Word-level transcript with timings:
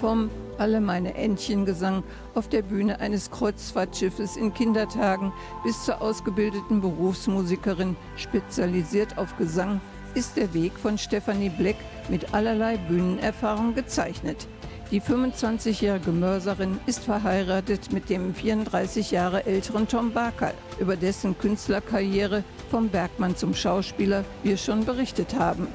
Vom 0.00 0.30
Alle 0.58 0.80
meine 0.80 1.14
Entchen 1.14 1.64
Gesang 1.64 2.04
auf 2.34 2.48
der 2.48 2.62
Bühne 2.62 3.00
eines 3.00 3.32
Kreuzfahrtschiffes 3.32 4.36
in 4.36 4.54
Kindertagen 4.54 5.32
bis 5.64 5.84
zur 5.84 6.00
ausgebildeten 6.00 6.80
Berufsmusikerin, 6.80 7.96
spezialisiert 8.16 9.18
auf 9.18 9.36
Gesang, 9.38 9.80
ist 10.14 10.36
der 10.36 10.54
Weg 10.54 10.72
von 10.78 10.98
Stephanie 10.98 11.48
Black 11.50 11.76
mit 12.08 12.32
allerlei 12.32 12.76
Bühnenerfahrung 12.76 13.74
gezeichnet. 13.74 14.46
Die 14.92 15.00
25-jährige 15.00 16.12
Mörserin 16.12 16.78
ist 16.86 17.04
verheiratet 17.04 17.92
mit 17.92 18.08
dem 18.08 18.34
34 18.34 19.10
Jahre 19.10 19.46
älteren 19.46 19.88
Tom 19.88 20.12
Barker, 20.12 20.54
über 20.78 20.96
dessen 20.96 21.36
Künstlerkarriere 21.36 22.44
vom 22.70 22.88
Bergmann 22.88 23.36
zum 23.36 23.52
Schauspieler 23.52 24.24
wir 24.44 24.56
schon 24.56 24.84
berichtet 24.84 25.34
haben. 25.38 25.66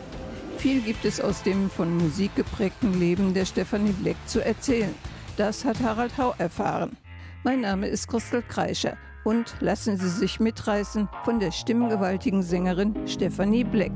Viel 0.64 0.80
gibt 0.80 1.04
es 1.04 1.20
aus 1.20 1.44
dem 1.44 1.70
von 1.70 1.98
Musik 1.98 2.38
geprägten 2.38 2.98
Leben 2.98 3.34
der 3.34 3.44
Stephanie 3.44 3.92
Black 4.02 4.16
zu 4.28 4.40
erzählen. 4.40 4.96
Das 5.36 5.66
hat 5.66 5.82
Harald 5.82 6.18
Hau 6.18 6.34
erfahren. 6.38 6.96
Mein 7.44 7.60
Name 7.60 7.88
ist 7.88 8.08
Christel 8.08 8.42
Kreischer 8.44 8.96
und 9.26 9.56
lassen 9.60 9.98
Sie 9.98 10.08
sich 10.08 10.40
mitreißen 10.40 11.10
von 11.26 11.42
der 11.42 11.52
stimmgewaltigen 11.52 12.42
Sängerin 12.42 12.96
Stephanie 13.06 13.66
Black. 13.66 13.92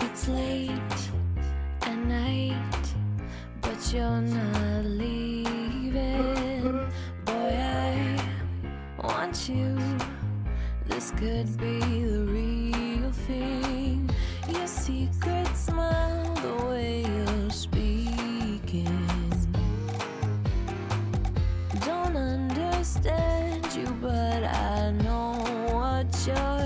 It's 0.00 0.26
late 0.26 0.72
at 1.82 2.04
night, 2.08 2.56
but 3.60 3.78
you're 3.92 4.22
not 4.22 4.84
leaving. 4.84 5.44
Boy, 7.24 7.54
I 7.62 8.16
want 9.00 9.48
you. 9.48 9.78
This 10.88 11.12
could 11.12 11.56
be 11.58 11.78
the 11.78 12.24
real 12.24 13.12
thing. 13.28 14.10
Your 14.48 14.66
secret 14.66 15.45
the 15.76 16.66
way 16.68 17.02
you're 17.02 17.50
speaking. 17.50 18.86
Don't 21.84 22.16
understand 22.16 23.66
you, 23.74 23.86
but 24.00 24.44
I 24.44 24.92
know 24.92 25.32
what 25.72 26.06
you're 26.26 26.65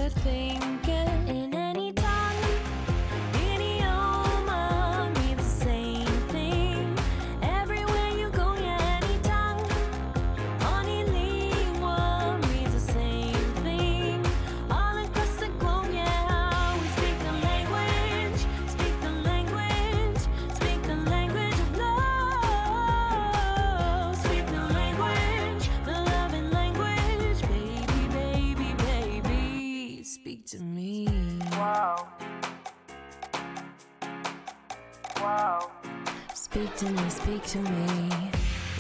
to 36.51 36.91
me, 36.91 37.09
speak 37.09 37.45
to 37.45 37.59
me. 37.59 38.11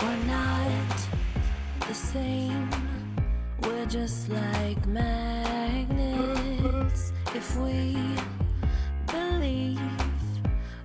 We're 0.03 0.25
not 0.27 0.97
the 1.87 1.95
same. 1.95 2.69
We're 3.63 3.87
just 3.87 4.29
like 4.29 4.85
magnets. 4.89 5.93
If 7.33 7.57
we 7.59 7.97
believe 9.07 9.81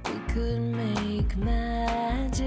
we 0.05 0.19
could 0.31 0.61
make 0.61 1.35
magic, 1.37 2.43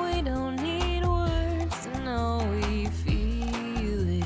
we 0.00 0.22
don't 0.22 0.56
need 0.56 1.06
words 1.06 1.86
to 1.86 2.00
know 2.00 2.44
we 2.60 2.86
feel 2.86 4.08
it. 4.08 4.24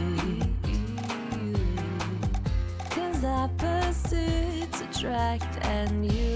Cause 2.89 3.25
opposites 3.25 4.81
attract, 4.81 5.59
and 5.67 6.07
you 6.11 6.30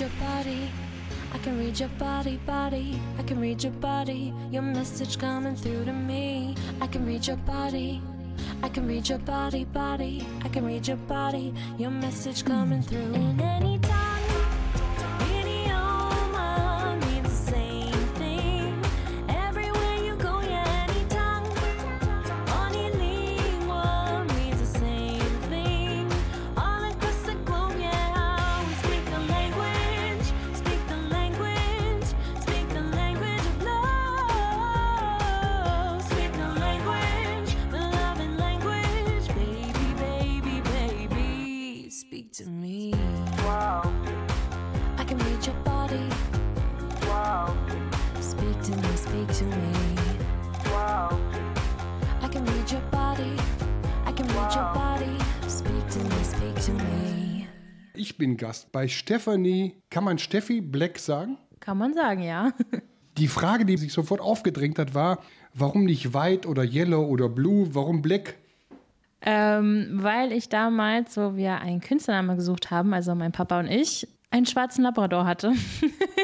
your 0.00 0.08
body. 0.18 0.70
I 1.32 1.38
can 1.38 1.58
read 1.58 1.78
your 1.78 1.88
body, 1.90 2.38
body. 2.46 3.00
I 3.18 3.22
can 3.22 3.38
read 3.38 3.62
your 3.62 3.72
body. 3.72 4.32
Your 4.50 4.62
message 4.62 5.18
coming 5.18 5.54
through 5.54 5.84
to 5.84 5.92
me. 5.92 6.56
I 6.80 6.86
can 6.86 7.06
read 7.06 7.26
your 7.26 7.36
body. 7.36 8.00
I 8.62 8.68
can 8.70 8.88
read 8.88 9.08
your 9.08 9.18
body, 9.18 9.64
body. 9.64 10.26
I 10.42 10.48
can 10.48 10.64
read 10.64 10.88
your 10.88 10.96
body. 10.96 11.52
Your 11.78 11.90
message 11.90 12.44
coming 12.44 12.82
through. 12.82 13.12
In 13.14 13.40
any 13.40 13.78
bin 58.20 58.36
Gast 58.36 58.70
bei 58.70 58.86
Stephanie. 58.86 59.74
Kann 59.88 60.04
man 60.04 60.18
Steffi 60.18 60.60
Black 60.60 60.98
sagen? 60.98 61.38
Kann 61.58 61.78
man 61.78 61.94
sagen, 61.94 62.22
ja. 62.22 62.52
Die 63.16 63.28
Frage, 63.28 63.64
die 63.64 63.78
sich 63.78 63.94
sofort 63.94 64.20
aufgedrängt 64.20 64.78
hat, 64.78 64.94
war, 64.94 65.20
warum 65.54 65.84
nicht 65.86 66.12
White 66.12 66.46
oder 66.46 66.62
Yellow 66.62 67.02
oder 67.02 67.30
Blue? 67.30 67.74
Warum 67.74 68.02
Black? 68.02 68.36
Ähm, 69.22 69.88
weil 69.94 70.32
ich 70.32 70.50
damals, 70.50 71.16
wo 71.16 71.34
wir 71.34 71.60
einen 71.60 71.80
Künstlernamen 71.80 72.36
gesucht 72.36 72.70
haben, 72.70 72.92
also 72.92 73.14
mein 73.14 73.32
Papa 73.32 73.58
und 73.58 73.68
ich, 73.68 74.06
einen 74.30 74.44
schwarzen 74.44 74.84
Labrador 74.84 75.24
hatte. 75.24 75.54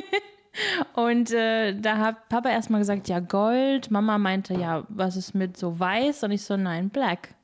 und 0.94 1.32
äh, 1.32 1.80
da 1.80 1.96
hat 1.96 2.28
Papa 2.28 2.50
erstmal 2.50 2.80
gesagt, 2.80 3.08
ja, 3.08 3.20
Gold. 3.20 3.91
Mama 3.91 4.18
meinte, 4.18 4.53
ja, 4.53 4.84
was 4.91 5.16
ist 5.16 5.34
mit 5.34 5.56
so 5.56 5.80
weiß? 5.80 6.24
Und 6.24 6.32
ich 6.32 6.42
so, 6.42 6.59
nein, 6.59 6.91
Black. 6.91 7.34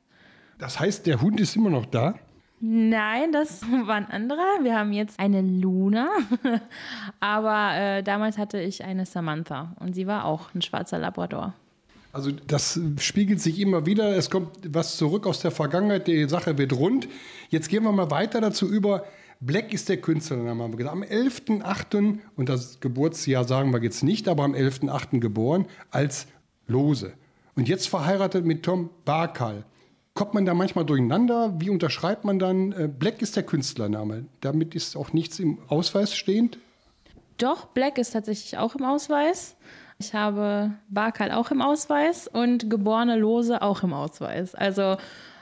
Das 0.59 0.79
heißt, 0.79 1.07
der 1.07 1.21
Hund 1.21 1.41
ist 1.41 1.55
immer 1.55 1.71
noch 1.71 1.87
da? 1.87 2.13
Nein, 2.65 3.33
das 3.33 3.61
war 3.85 3.95
ein 3.95 4.09
anderer. 4.09 4.63
Wir 4.63 4.77
haben 4.79 4.93
jetzt 4.93 5.19
eine 5.19 5.41
Luna. 5.41 6.07
Aber 7.19 7.75
äh, 7.75 8.03
damals 8.03 8.37
hatte 8.37 8.57
ich 8.61 8.85
eine 8.85 9.05
Samantha 9.05 9.75
und 9.81 9.93
sie 9.95 10.07
war 10.07 10.23
auch 10.23 10.53
ein 10.55 10.61
schwarzer 10.61 10.97
Labrador. 10.97 11.53
Also 12.13 12.31
das 12.31 12.79
spiegelt 12.99 13.41
sich 13.41 13.59
immer 13.59 13.85
wieder. 13.85 14.15
Es 14.15 14.29
kommt 14.29 14.73
was 14.73 14.95
zurück 14.95 15.27
aus 15.27 15.41
der 15.41 15.51
Vergangenheit. 15.51 16.07
Die 16.07 16.29
Sache 16.29 16.57
wird 16.57 16.71
rund. 16.71 17.09
Jetzt 17.49 17.67
gehen 17.67 17.83
wir 17.83 17.91
mal 17.91 18.11
weiter 18.11 18.39
dazu 18.39 18.69
über. 18.69 19.03
Black 19.41 19.73
ist 19.73 19.89
der 19.89 19.97
Künstlername. 19.97 20.63
Am 20.63 21.03
11.8. 21.03 22.19
und 22.37 22.47
das 22.47 22.79
Geburtsjahr 22.79 23.43
sagen 23.43 23.73
wir 23.73 23.83
jetzt 23.83 24.03
nicht, 24.03 24.29
aber 24.29 24.43
am 24.43 24.53
11.8. 24.53 25.19
geboren 25.19 25.65
als 25.91 26.27
Lose. 26.67 27.11
Und 27.55 27.67
jetzt 27.67 27.89
verheiratet 27.89 28.45
mit 28.45 28.63
Tom 28.63 28.89
Barkal. 29.03 29.65
Kommt 30.13 30.35
man 30.35 30.45
da 30.45 30.53
manchmal 30.53 30.85
durcheinander? 30.85 31.59
Wie 31.59 31.71
unterschreibt 31.71 32.23
man 32.23 32.37
dann? 32.37 32.71
Äh, 32.71 32.87
Black 32.87 33.21
ist 33.23 33.35
der 33.35 33.43
Künstlername. 33.43 34.25
Damit 34.41 34.75
ist 34.75 34.95
auch 34.95 35.11
nichts 35.11 35.39
im 35.39 35.57
Ausweis 35.69 36.15
stehend? 36.15 36.59
Doch, 37.39 37.65
Black 37.65 37.97
ist 37.97 38.11
tatsächlich 38.11 38.59
auch 38.59 38.75
im 38.75 38.83
Ausweis. 38.85 39.55
Ich 39.97 40.13
habe 40.13 40.71
Barkal 40.89 41.31
auch 41.31 41.49
im 41.49 41.61
Ausweis 41.61 42.27
und 42.27 42.69
geborene 42.69 43.17
Lose 43.17 43.61
auch 43.61 43.81
im 43.81 43.93
Ausweis. 43.93 44.53
Also 44.53 44.97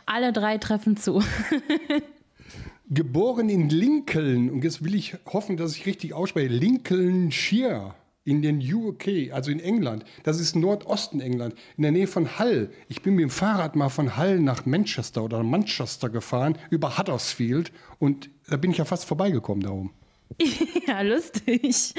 alle 0.06 0.32
drei 0.32 0.58
treffen 0.58 0.96
zu. 0.96 1.22
Geboren 2.90 3.50
in 3.50 3.70
Lincoln, 3.70 4.50
und 4.50 4.64
jetzt 4.64 4.84
will 4.84 4.96
ich 4.96 5.16
hoffen, 5.26 5.58
dass 5.58 5.76
ich 5.76 5.86
richtig 5.86 6.14
ausspreche, 6.14 6.50
Lincolnshire 6.50 7.94
in 8.24 8.42
den 8.42 8.62
UK, 8.62 9.32
also 9.32 9.52
in 9.52 9.60
England. 9.60 10.06
Das 10.24 10.40
ist 10.40 10.56
Nordosten 10.56 11.22
England, 11.22 11.56
in 11.78 11.84
der 11.84 11.92
Nähe 11.92 12.08
von 12.08 12.40
Hull. 12.40 12.72
Ich 12.88 13.02
bin 13.02 13.16
mit 13.16 13.24
dem 13.24 13.30
Fahrrad 13.30 13.76
mal 13.76 13.90
von 13.90 14.18
Hull 14.18 14.40
nach 14.40 14.66
Manchester 14.66 15.24
oder 15.24 15.44
Manchester 15.44 16.10
gefahren, 16.10 16.58
über 16.70 16.98
Huddersfield. 16.98 17.72
Und 18.00 18.30
da 18.50 18.58
bin 18.58 18.72
ich 18.72 18.78
ja 18.78 18.86
fast 18.86 19.06
vorbeigekommen 19.06 19.64
da 19.64 19.72
oben. 19.72 19.94
ja, 20.88 21.02
lustig. 21.02 21.94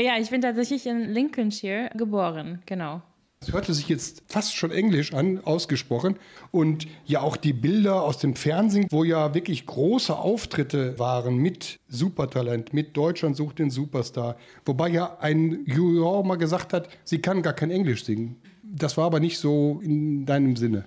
Ja, 0.00 0.18
ich 0.18 0.30
bin 0.30 0.40
tatsächlich 0.40 0.86
in 0.86 1.10
Lincolnshire 1.10 1.90
geboren, 1.94 2.62
genau. 2.66 3.02
Es 3.46 3.52
hörte 3.52 3.72
sich 3.74 3.88
jetzt 3.88 4.24
fast 4.26 4.56
schon 4.56 4.72
englisch 4.72 5.14
an, 5.14 5.38
ausgesprochen. 5.44 6.16
Und 6.50 6.88
ja 7.04 7.20
auch 7.20 7.36
die 7.36 7.52
Bilder 7.52 8.02
aus 8.02 8.18
dem 8.18 8.34
Fernsehen, 8.34 8.88
wo 8.90 9.04
ja 9.04 9.34
wirklich 9.34 9.66
große 9.66 10.16
Auftritte 10.16 10.98
waren 10.98 11.36
mit 11.36 11.78
Supertalent, 11.86 12.74
mit 12.74 12.96
Deutschland 12.96 13.36
sucht 13.36 13.60
den 13.60 13.70
Superstar. 13.70 14.34
Wobei 14.64 14.88
ja 14.88 15.18
ein 15.20 15.64
Juror 15.64 16.24
mal 16.24 16.34
gesagt 16.34 16.72
hat, 16.72 16.88
sie 17.04 17.20
kann 17.20 17.42
gar 17.42 17.52
kein 17.52 17.70
Englisch 17.70 18.04
singen. 18.04 18.34
Das 18.64 18.96
war 18.96 19.04
aber 19.04 19.20
nicht 19.20 19.38
so 19.38 19.80
in 19.80 20.26
deinem 20.26 20.56
Sinne. 20.56 20.84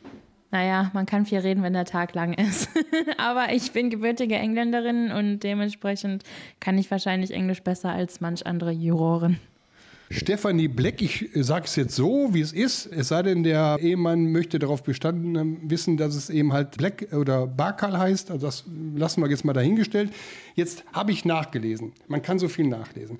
Naja, 0.51 0.91
man 0.93 1.05
kann 1.05 1.25
viel 1.25 1.39
reden, 1.39 1.63
wenn 1.63 1.71
der 1.71 1.85
Tag 1.85 2.13
lang 2.13 2.33
ist. 2.33 2.67
aber 3.17 3.53
ich 3.53 3.71
bin 3.71 3.89
gebürtige 3.89 4.35
Engländerin 4.35 5.11
und 5.13 5.39
dementsprechend 5.39 6.23
kann 6.59 6.77
ich 6.77 6.91
wahrscheinlich 6.91 7.31
Englisch 7.31 7.63
besser 7.63 7.91
als 7.91 8.19
manch 8.19 8.45
andere 8.45 8.71
Juroren. 8.71 9.39
Stefanie 10.11 10.67
Bleck, 10.67 11.03
ich 11.03 11.29
sage 11.35 11.65
es 11.65 11.75
jetzt 11.75 11.95
so, 11.95 12.33
wie 12.33 12.41
es 12.41 12.51
ist, 12.51 12.87
es 12.87 13.09
sei 13.09 13.21
denn, 13.21 13.43
der 13.43 13.77
Ehemann 13.79 14.31
möchte 14.31 14.57
darauf 14.57 14.81
bestanden 14.81 15.69
wissen, 15.69 15.97
dass 15.97 16.15
es 16.15 16.31
eben 16.31 16.51
halt 16.51 16.77
Black 16.77 17.13
oder 17.13 17.45
Barkal 17.45 17.97
heißt. 17.97 18.31
Also 18.31 18.47
das 18.47 18.63
lassen 18.95 19.21
wir 19.21 19.29
jetzt 19.29 19.45
mal 19.45 19.53
dahingestellt. 19.53 20.11
Jetzt 20.55 20.83
habe 20.93 21.11
ich 21.11 21.25
nachgelesen. 21.25 21.93
Man 22.07 22.23
kann 22.23 22.39
so 22.39 22.47
viel 22.47 22.67
nachlesen. 22.67 23.19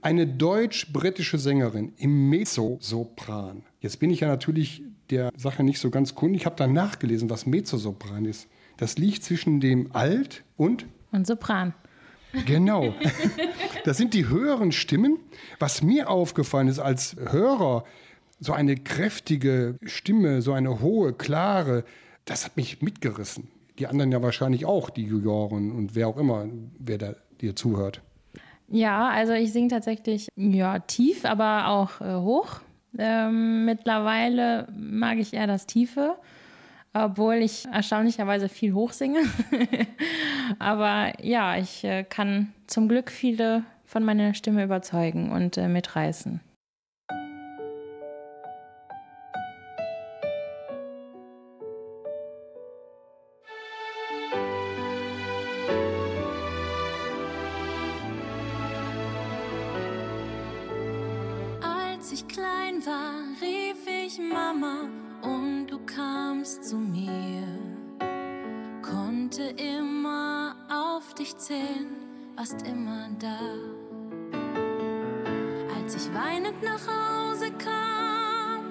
Eine 0.00 0.26
deutsch-britische 0.26 1.38
Sängerin 1.38 1.92
im 1.98 2.30
Mezzosopran. 2.30 3.62
Jetzt 3.80 4.00
bin 4.00 4.10
ich 4.10 4.20
ja 4.20 4.28
natürlich 4.28 4.82
der 5.10 5.30
Sache 5.36 5.62
nicht 5.62 5.78
so 5.78 5.90
ganz 5.90 6.14
kundig. 6.14 6.42
Ich 6.42 6.46
habe 6.46 6.56
dann 6.56 6.72
nachgelesen, 6.72 7.28
was 7.28 7.44
Mezzosopran 7.44 8.24
ist. 8.24 8.48
Das 8.78 8.96
liegt 8.96 9.24
zwischen 9.24 9.60
dem 9.60 9.94
Alt 9.94 10.42
und 10.56 10.86
und 11.12 11.26
Sopran. 11.26 11.74
Genau. 12.46 12.94
Das 13.84 13.96
sind 13.96 14.12
die 14.12 14.28
höheren 14.28 14.72
Stimmen. 14.72 15.18
Was 15.58 15.80
mir 15.80 16.10
aufgefallen 16.10 16.68
ist 16.68 16.80
als 16.80 17.16
Hörer, 17.16 17.84
so 18.38 18.52
eine 18.52 18.76
kräftige 18.76 19.76
Stimme, 19.82 20.42
so 20.42 20.52
eine 20.52 20.80
hohe, 20.80 21.14
klare, 21.14 21.84
das 22.26 22.44
hat 22.44 22.58
mich 22.58 22.82
mitgerissen. 22.82 23.48
Die 23.78 23.86
anderen 23.86 24.12
ja 24.12 24.22
wahrscheinlich 24.22 24.66
auch, 24.66 24.90
die 24.90 25.04
Juroren 25.04 25.72
und 25.72 25.94
wer 25.94 26.08
auch 26.08 26.18
immer, 26.18 26.46
wer 26.78 26.98
da 26.98 27.14
dir 27.40 27.56
zuhört. 27.56 28.02
Ja, 28.68 29.08
also 29.08 29.32
ich 29.32 29.52
singe 29.52 29.68
tatsächlich 29.68 30.28
ja, 30.36 30.78
tief, 30.80 31.24
aber 31.24 31.68
auch 31.68 32.02
äh, 32.02 32.20
hoch. 32.20 32.60
Ähm, 32.98 33.64
mittlerweile 33.64 34.68
mag 34.76 35.18
ich 35.18 35.32
eher 35.32 35.46
das 35.46 35.66
Tiefe 35.66 36.16
obwohl 36.92 37.36
ich 37.36 37.66
erstaunlicherweise 37.66 38.48
viel 38.48 38.74
hochsinge. 38.74 39.20
Aber 40.58 41.12
ja, 41.22 41.56
ich 41.56 41.84
äh, 41.84 42.04
kann 42.04 42.52
zum 42.66 42.88
Glück 42.88 43.10
viele 43.10 43.64
von 43.84 44.04
meiner 44.04 44.34
Stimme 44.34 44.64
überzeugen 44.64 45.32
und 45.32 45.56
äh, 45.56 45.68
mitreißen. 45.68 46.40
Warst 72.40 72.66
immer 72.66 73.10
da. 73.18 73.38
Als 75.76 75.94
ich 75.94 76.14
weinend 76.14 76.62
nach 76.62 76.80
Hause 76.86 77.50
kam, 77.52 78.64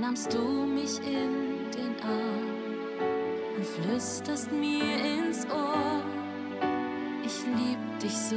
nahmst 0.00 0.32
du 0.32 0.38
mich 0.38 0.98
in 0.98 1.68
den 1.72 1.96
Arm 2.00 3.56
und 3.56 3.66
flüsterst 3.66 4.52
mir 4.52 4.98
ins 5.04 5.46
Ohr, 5.46 6.00
ich 7.24 7.44
lieb 7.58 7.98
dich 8.00 8.16
so. 8.16 8.36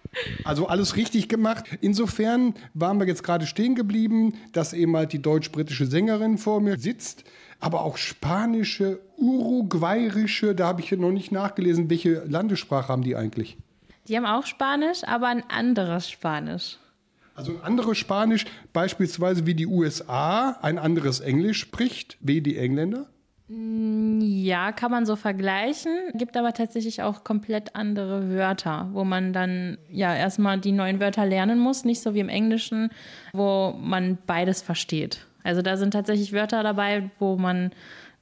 Also 0.43 0.67
alles 0.67 0.95
richtig 0.95 1.29
gemacht. 1.29 1.65
Insofern 1.79 2.53
waren 2.73 2.99
wir 2.99 3.07
jetzt 3.07 3.23
gerade 3.23 3.45
stehen 3.45 3.75
geblieben, 3.75 4.33
dass 4.51 4.73
eben 4.73 4.95
halt 4.95 5.13
die 5.13 5.21
deutsch-britische 5.21 5.85
Sängerin 5.85 6.37
vor 6.37 6.59
mir 6.59 6.77
sitzt, 6.77 7.23
aber 7.59 7.83
auch 7.83 7.97
spanische, 7.97 8.99
uruguayische, 9.17 10.55
da 10.55 10.67
habe 10.67 10.81
ich 10.81 10.91
noch 10.91 11.11
nicht 11.11 11.31
nachgelesen, 11.31 11.89
welche 11.89 12.23
Landessprache 12.25 12.89
haben 12.89 13.03
die 13.03 13.15
eigentlich? 13.15 13.57
Die 14.07 14.17
haben 14.17 14.25
auch 14.25 14.45
Spanisch, 14.45 15.03
aber 15.05 15.27
ein 15.27 15.43
anderes 15.49 16.09
Spanisch. 16.09 16.77
Also 17.35 17.53
ein 17.53 17.61
anderes 17.61 17.97
Spanisch, 17.97 18.45
beispielsweise 18.73 19.45
wie 19.45 19.55
die 19.55 19.67
USA 19.67 20.57
ein 20.61 20.77
anderes 20.77 21.21
Englisch 21.21 21.59
spricht, 21.59 22.17
wie 22.19 22.41
die 22.41 22.57
Engländer? 22.57 23.07
Ja, 23.53 24.71
kann 24.71 24.91
man 24.91 25.05
so 25.05 25.17
vergleichen. 25.17 25.91
Gibt 26.13 26.37
aber 26.37 26.53
tatsächlich 26.53 27.01
auch 27.03 27.25
komplett 27.25 27.75
andere 27.75 28.29
Wörter, 28.29 28.89
wo 28.93 29.03
man 29.03 29.33
dann 29.33 29.77
ja 29.89 30.15
erstmal 30.15 30.57
die 30.57 30.71
neuen 30.71 31.01
Wörter 31.01 31.25
lernen 31.25 31.59
muss, 31.59 31.83
nicht 31.83 32.01
so 32.01 32.13
wie 32.13 32.21
im 32.21 32.29
Englischen, 32.29 32.91
wo 33.33 33.75
man 33.77 34.17
beides 34.25 34.61
versteht. 34.61 35.25
Also 35.43 35.61
da 35.61 35.75
sind 35.75 35.91
tatsächlich 35.91 36.31
Wörter 36.31 36.63
dabei, 36.63 37.09
wo 37.19 37.35
man 37.35 37.71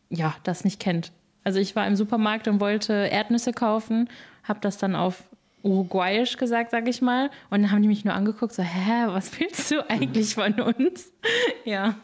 ja 0.10 0.36
das 0.44 0.64
nicht 0.64 0.80
kennt. 0.80 1.12
Also 1.44 1.60
ich 1.60 1.76
war 1.76 1.86
im 1.86 1.96
Supermarkt 1.96 2.48
und 2.48 2.60
wollte 2.60 2.94
Erdnüsse 2.94 3.54
kaufen, 3.54 4.10
habe 4.44 4.60
das 4.62 4.78
dann 4.80 4.96
auf 4.96 5.24
Uruguayisch 5.62 6.38
gesagt, 6.38 6.72
sag 6.72 6.88
ich 6.88 7.02
mal. 7.02 7.30
Und 7.52 7.62
dann 7.62 7.72
haben 7.72 7.82
die 7.82 7.88
mich 7.88 8.06
nur 8.06 8.16
angeguckt, 8.16 8.54
so, 8.54 8.64
hä, 8.64 9.08
was 9.08 9.40
willst 9.40 9.70
du 9.70 9.88
eigentlich 9.90 10.34
von 10.34 10.60
uns? 10.60 11.12
ja. 11.66 11.96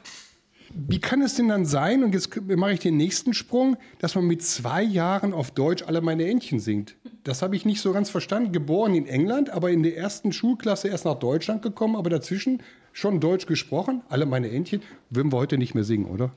Wie 0.77 0.99
kann 0.99 1.21
es 1.21 1.35
denn 1.35 1.47
dann 1.47 1.65
sein, 1.65 2.03
und 2.03 2.13
jetzt 2.13 2.35
mache 2.47 2.73
ich 2.73 2.79
den 2.81 2.97
nächsten 2.97 3.33
Sprung, 3.33 3.77
dass 3.99 4.13
man 4.15 4.25
mit 4.25 4.43
zwei 4.43 4.83
Jahren 4.83 5.33
auf 5.33 5.51
Deutsch 5.51 5.83
alle 5.83 6.01
meine 6.01 6.27
Entchen 6.27 6.59
singt? 6.59 6.97
Das 7.23 7.41
habe 7.41 7.55
ich 7.55 7.63
nicht 7.63 7.79
so 7.79 7.93
ganz 7.93 8.09
verstanden. 8.09 8.51
Geboren 8.51 8.93
in 8.93 9.07
England, 9.07 9.49
aber 9.49 9.71
in 9.71 9.83
der 9.83 9.95
ersten 9.95 10.33
Schulklasse 10.33 10.89
erst 10.89 11.05
nach 11.05 11.15
Deutschland 11.15 11.61
gekommen, 11.61 11.95
aber 11.95 12.09
dazwischen 12.09 12.61
schon 12.91 13.21
Deutsch 13.21 13.45
gesprochen. 13.45 14.01
Alle 14.09 14.25
meine 14.25 14.51
Entchen 14.51 14.81
würden 15.09 15.31
wir 15.31 15.37
heute 15.37 15.57
nicht 15.57 15.75
mehr 15.75 15.85
singen, 15.85 16.07
oder? 16.07 16.31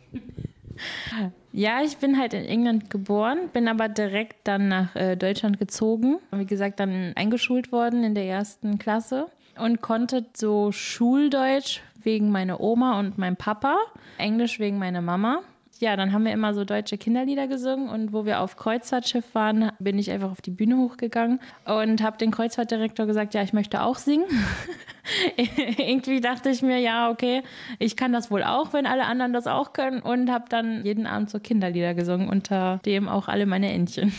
Ja, 1.53 1.83
ich 1.83 1.97
bin 1.97 2.17
halt 2.17 2.33
in 2.33 2.45
England 2.45 2.91
geboren, 2.91 3.49
bin 3.53 3.67
aber 3.67 3.89
direkt 3.89 4.47
dann 4.47 4.69
nach 4.69 4.95
äh, 4.95 5.17
Deutschland 5.17 5.59
gezogen. 5.59 6.19
Wie 6.31 6.47
gesagt, 6.47 6.79
dann 6.79 7.13
eingeschult 7.17 7.73
worden 7.73 8.05
in 8.05 8.15
der 8.15 8.27
ersten 8.27 8.79
Klasse 8.79 9.27
und 9.59 9.81
konnte 9.81 10.27
so 10.35 10.71
Schuldeutsch 10.71 11.81
wegen 12.03 12.31
meiner 12.31 12.61
Oma 12.61 12.99
und 12.99 13.19
meinem 13.19 13.37
Papa, 13.37 13.77
Englisch 14.19 14.59
wegen 14.59 14.79
meiner 14.79 15.03
Mama. 15.03 15.41
Ja, 15.81 15.95
dann 15.95 16.13
haben 16.13 16.25
wir 16.25 16.33
immer 16.33 16.55
so 16.55 16.65
deutsche 16.65 16.99
Kinderlieder 16.99 17.47
gesungen 17.47 17.89
und 17.89 18.13
wo 18.13 18.25
wir 18.25 18.41
auf 18.41 18.57
Kreuzfahrtschiff 18.57 19.33
waren, 19.35 19.71
bin 19.79 19.97
ich 19.97 20.11
einfach 20.11 20.33
auf 20.33 20.41
die 20.41 20.51
Bühne 20.51 20.77
hochgegangen 20.77 21.39
und 21.65 22.03
habe 22.03 22.19
den 22.19 22.33
Kreuzfahrtdirektor 22.33 23.07
gesagt, 23.07 23.33
ja, 23.35 23.43
ich 23.43 23.53
möchte 23.53 23.83
auch 23.83 23.97
singen. 23.97 24.27
Irgendwie 25.37 26.21
dachte 26.21 26.51
ich 26.51 26.63
mir, 26.63 26.79
ja, 26.79 27.11
okay, 27.11 27.43
ich 27.79 27.97
kann 27.97 28.13
das 28.13 28.29
wohl 28.31 28.43
auch, 28.43 28.73
wenn 28.73 28.87
alle 28.87 29.05
anderen 29.05 29.33
das 29.33 29.47
auch 29.47 29.73
können 29.73 30.01
und 30.01 30.33
habe 30.33 30.47
dann 30.49 30.85
jeden 30.85 31.07
Abend 31.07 31.31
so 31.31 31.39
Kinderlieder 31.39 31.95
gesungen, 31.95 32.29
unter 32.29 32.81
dem 32.85 33.09
auch 33.09 33.29
alle 33.29 33.47
meine 33.47 33.73
Entchen. 33.73 34.13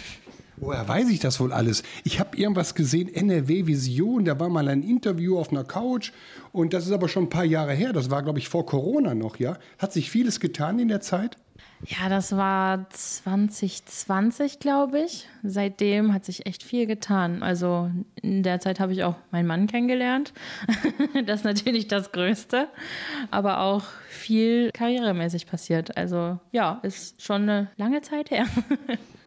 Woher 0.61 0.87
weiß 0.87 1.09
ich 1.09 1.19
das 1.19 1.39
wohl 1.39 1.53
alles? 1.53 1.83
Ich 2.03 2.19
habe 2.19 2.35
irgendwas 2.35 2.75
gesehen, 2.75 3.07
NRW 3.13 3.65
Vision, 3.65 4.25
da 4.25 4.39
war 4.39 4.49
mal 4.49 4.67
ein 4.67 4.83
Interview 4.83 5.39
auf 5.39 5.51
einer 5.51 5.63
Couch 5.63 6.11
und 6.51 6.73
das 6.73 6.85
ist 6.85 6.91
aber 6.91 7.07
schon 7.07 7.23
ein 7.23 7.29
paar 7.29 7.45
Jahre 7.45 7.73
her. 7.73 7.93
Das 7.93 8.09
war, 8.09 8.23
glaube 8.23 8.39
ich, 8.39 8.49
vor 8.49 8.65
Corona 8.65 9.15
noch, 9.15 9.37
ja? 9.37 9.57
Hat 9.77 9.93
sich 9.93 10.11
vieles 10.11 10.41
getan 10.41 10.79
in 10.79 10.89
der 10.89 10.99
Zeit? 10.99 11.37
Ja, 11.85 12.09
das 12.09 12.35
war 12.35 12.89
2020, 12.89 14.59
glaube 14.59 14.99
ich. 14.99 15.29
Seitdem 15.43 16.13
hat 16.13 16.25
sich 16.25 16.45
echt 16.45 16.61
viel 16.61 16.87
getan. 16.87 17.41
Also 17.41 17.89
in 18.21 18.43
der 18.43 18.59
Zeit 18.59 18.81
habe 18.81 18.91
ich 18.91 19.05
auch 19.05 19.15
meinen 19.31 19.47
Mann 19.47 19.67
kennengelernt. 19.67 20.33
das 21.25 21.39
ist 21.39 21.45
natürlich 21.45 21.87
das 21.87 22.11
Größte. 22.11 22.67
Aber 23.31 23.61
auch 23.61 23.83
viel 24.09 24.71
karrieremäßig 24.71 25.47
passiert. 25.47 25.95
Also 25.95 26.37
ja, 26.51 26.79
ist 26.83 27.21
schon 27.21 27.43
eine 27.43 27.69
lange 27.77 28.01
Zeit 28.01 28.29
her. 28.29 28.45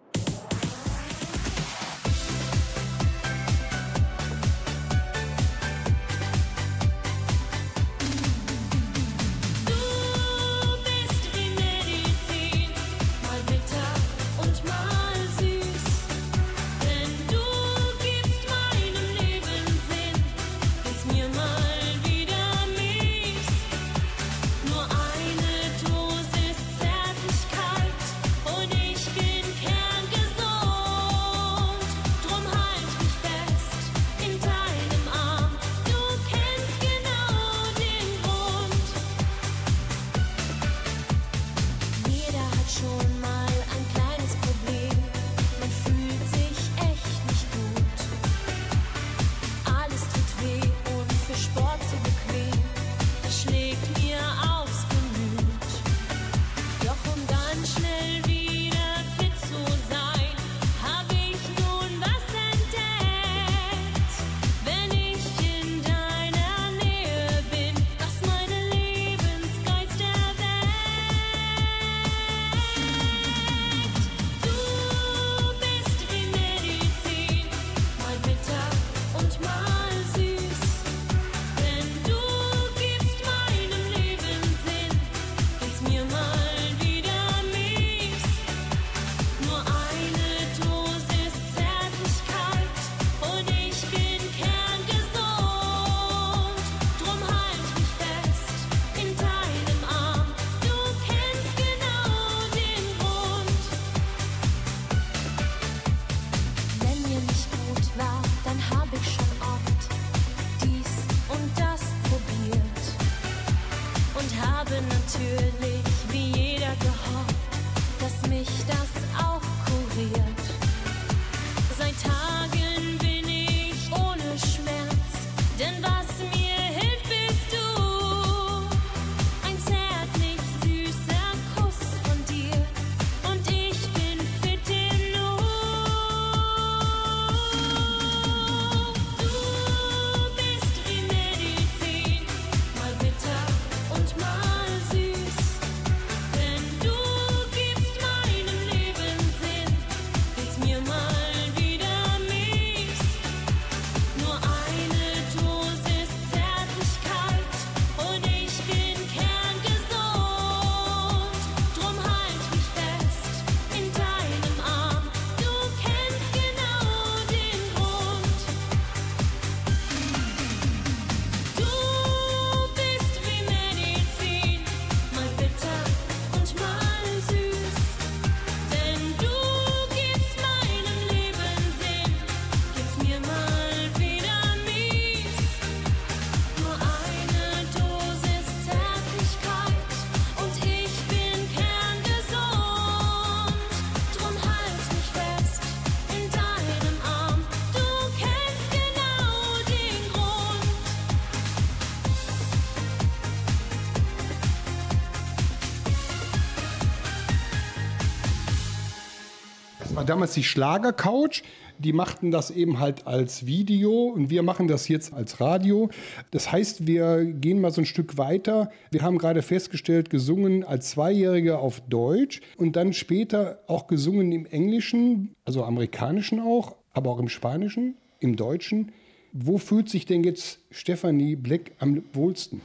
war 210.03 210.07
damals 210.07 210.35
die 210.35 210.43
Schlagercouch. 210.43 211.43
Die 211.79 211.93
machten 211.93 212.33
das 212.33 212.51
eben 212.51 212.81
halt 212.81 213.07
als 213.07 213.47
Video 213.47 214.07
und 214.07 214.31
wir 214.31 214.43
machen 214.43 214.67
das 214.67 214.89
jetzt 214.89 215.13
als 215.13 215.41
Radio. 215.41 215.91
Das 216.33 216.51
heißt, 216.51 216.89
wir 216.89 217.25
gehen 217.25 217.61
mal 217.61 217.71
so 217.71 217.83
ein 217.83 217.87
Stück 217.87 218.19
weiter. 218.19 218.73
Wir 218.91 219.03
haben 219.03 219.17
gerade 219.17 219.43
festgestellt, 219.43 220.11
gesungen 220.11 220.65
als 220.65 220.91
Zweijährige 220.91 221.59
auf 221.59 221.81
Deutsch 221.89 222.41
und 222.57 222.75
dann 222.75 222.93
später 222.93 223.61
auch 223.69 223.87
gesungen 223.87 224.33
im 224.33 224.45
Englischen, 224.47 225.37
also 225.45 225.63
amerikanischen 225.63 226.41
auch, 226.41 226.75
aber 226.93 227.11
auch 227.11 227.21
im 227.21 227.29
Spanischen, 227.29 227.95
im 228.19 228.35
Deutschen. 228.35 228.91
Wo 229.33 229.57
fühlt 229.59 229.89
sich 229.89 230.05
denn 230.05 230.25
jetzt 230.25 230.59
Stephanie 230.73 231.37
Black 231.37 231.73
am 231.79 232.03
wohlsten? 232.13 232.61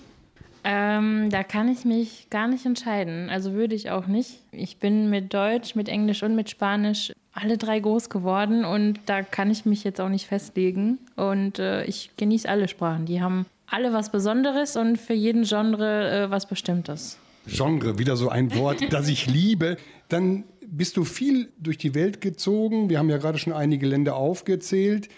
Ähm, 0.69 1.29
da 1.29 1.43
kann 1.43 1.69
ich 1.69 1.85
mich 1.85 2.29
gar 2.29 2.47
nicht 2.49 2.65
entscheiden. 2.65 3.29
Also 3.29 3.53
würde 3.53 3.73
ich 3.73 3.89
auch 3.89 4.07
nicht. 4.07 4.41
Ich 4.51 4.79
bin 4.79 5.09
mit 5.09 5.33
Deutsch, 5.33 5.75
mit 5.75 5.87
Englisch 5.87 6.23
und 6.23 6.35
mit 6.35 6.49
Spanisch 6.49 7.13
alle 7.37 7.57
drei 7.57 7.79
groß 7.79 8.09
geworden 8.09 8.65
und 8.65 8.99
da 9.05 9.21
kann 9.21 9.51
ich 9.51 9.65
mich 9.65 9.83
jetzt 9.83 10.01
auch 10.01 10.09
nicht 10.09 10.25
festlegen. 10.25 10.97
Und 11.15 11.59
äh, 11.59 11.85
ich 11.85 12.11
genieße 12.17 12.49
alle 12.49 12.67
Sprachen. 12.67 13.05
Die 13.05 13.21
haben 13.21 13.45
alle 13.67 13.93
was 13.93 14.11
Besonderes 14.11 14.75
und 14.75 14.97
für 14.97 15.13
jeden 15.13 15.43
Genre 15.43 16.25
äh, 16.25 16.31
was 16.31 16.47
Bestimmtes. 16.47 17.19
Genre, 17.45 17.99
wieder 17.99 18.17
so 18.17 18.29
ein 18.29 18.55
Wort, 18.55 18.81
das 18.91 19.07
ich 19.07 19.27
liebe. 19.27 19.77
Dann 20.09 20.45
bist 20.65 20.97
du 20.97 21.03
viel 21.03 21.49
durch 21.59 21.77
die 21.77 21.93
Welt 21.93 22.21
gezogen. 22.21 22.89
Wir 22.89 22.97
haben 22.97 23.09
ja 23.09 23.17
gerade 23.17 23.37
schon 23.37 23.53
einige 23.53 23.87
Länder 23.87 24.15
aufgezählt. 24.15 25.09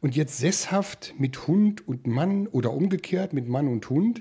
Und 0.00 0.16
jetzt 0.16 0.38
sesshaft 0.38 1.14
mit 1.18 1.46
Hund 1.46 1.86
und 1.86 2.06
Mann 2.06 2.46
oder 2.48 2.72
umgekehrt 2.72 3.32
mit 3.32 3.48
Mann 3.48 3.68
und 3.68 3.88
Hund 3.90 4.20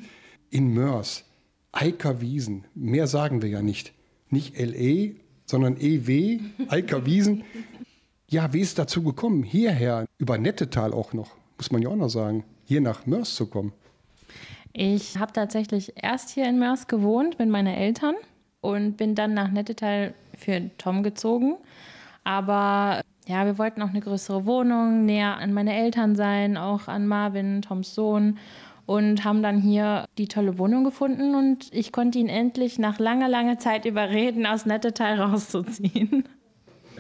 in 0.50 0.74
Mörs. 0.74 1.26
Eiker 1.72 2.22
Wiesen. 2.22 2.66
Mehr 2.74 3.08
sagen 3.08 3.42
wir 3.42 3.50
ja 3.50 3.62
nicht. 3.62 3.94
Nicht 4.30 4.58
LE, 4.58 5.16
sondern 5.46 5.78
EW, 5.80 6.40
Eiker 6.68 7.06
Wiesen. 7.06 7.44
Ja, 8.28 8.54
wie 8.54 8.62
ist 8.62 8.80
dazu 8.80 9.04
gekommen, 9.04 9.44
hierher, 9.44 10.06
über 10.18 10.38
Nettetal 10.38 10.94
auch 10.94 11.14
noch, 11.14 11.32
muss 11.58 11.72
man 11.72 11.82
ja 11.82 11.90
auch 11.90 11.96
noch 11.96 12.10
sagen, 12.10 12.44
hier 12.66 12.82
nach 12.82 13.06
Mörs 13.06 13.36
zu 13.36 13.48
kommen? 13.48 13.72
Ich 14.74 15.18
habe 15.18 15.32
tatsächlich 15.32 15.94
erst 15.96 16.32
hier 16.32 16.50
in 16.50 16.60
Mörs 16.60 16.88
gewohnt 16.88 17.40
mit 17.40 17.48
meinen 17.50 17.74
Eltern 17.74 18.16
und 18.62 18.98
bin 18.98 19.16
dann 19.16 19.34
nach 19.34 19.50
Nettetal 19.50 20.14
für 20.36 20.70
Tom 20.78 21.04
gezogen. 21.04 21.56
Aber 22.24 23.02
ja, 23.28 23.46
wir 23.46 23.58
wollten 23.58 23.82
auch 23.82 23.90
eine 23.90 24.02
größere 24.02 24.46
Wohnung, 24.46 25.06
näher 25.06 25.38
an 25.38 25.54
meine 25.54 25.76
Eltern 25.76 26.16
sein, 26.16 26.58
auch 26.58 26.88
an 26.88 27.08
Marvin, 27.08 27.62
Toms 27.62 27.96
Sohn 27.96 28.38
und 28.86 29.24
haben 29.24 29.42
dann 29.42 29.62
hier 29.62 30.06
die 30.18 30.28
tolle 30.28 30.58
Wohnung 30.58 30.84
gefunden 30.84 31.36
und 31.36 31.68
ich 31.72 31.92
konnte 31.92 32.20
ihn 32.20 32.30
endlich 32.30 32.80
nach 32.80 33.00
langer, 33.00 33.28
langer 33.28 33.60
Zeit 33.60 33.86
überreden, 33.86 34.46
aus 34.46 34.66
Nettetal 34.66 35.20
rauszuziehen. 35.20 36.26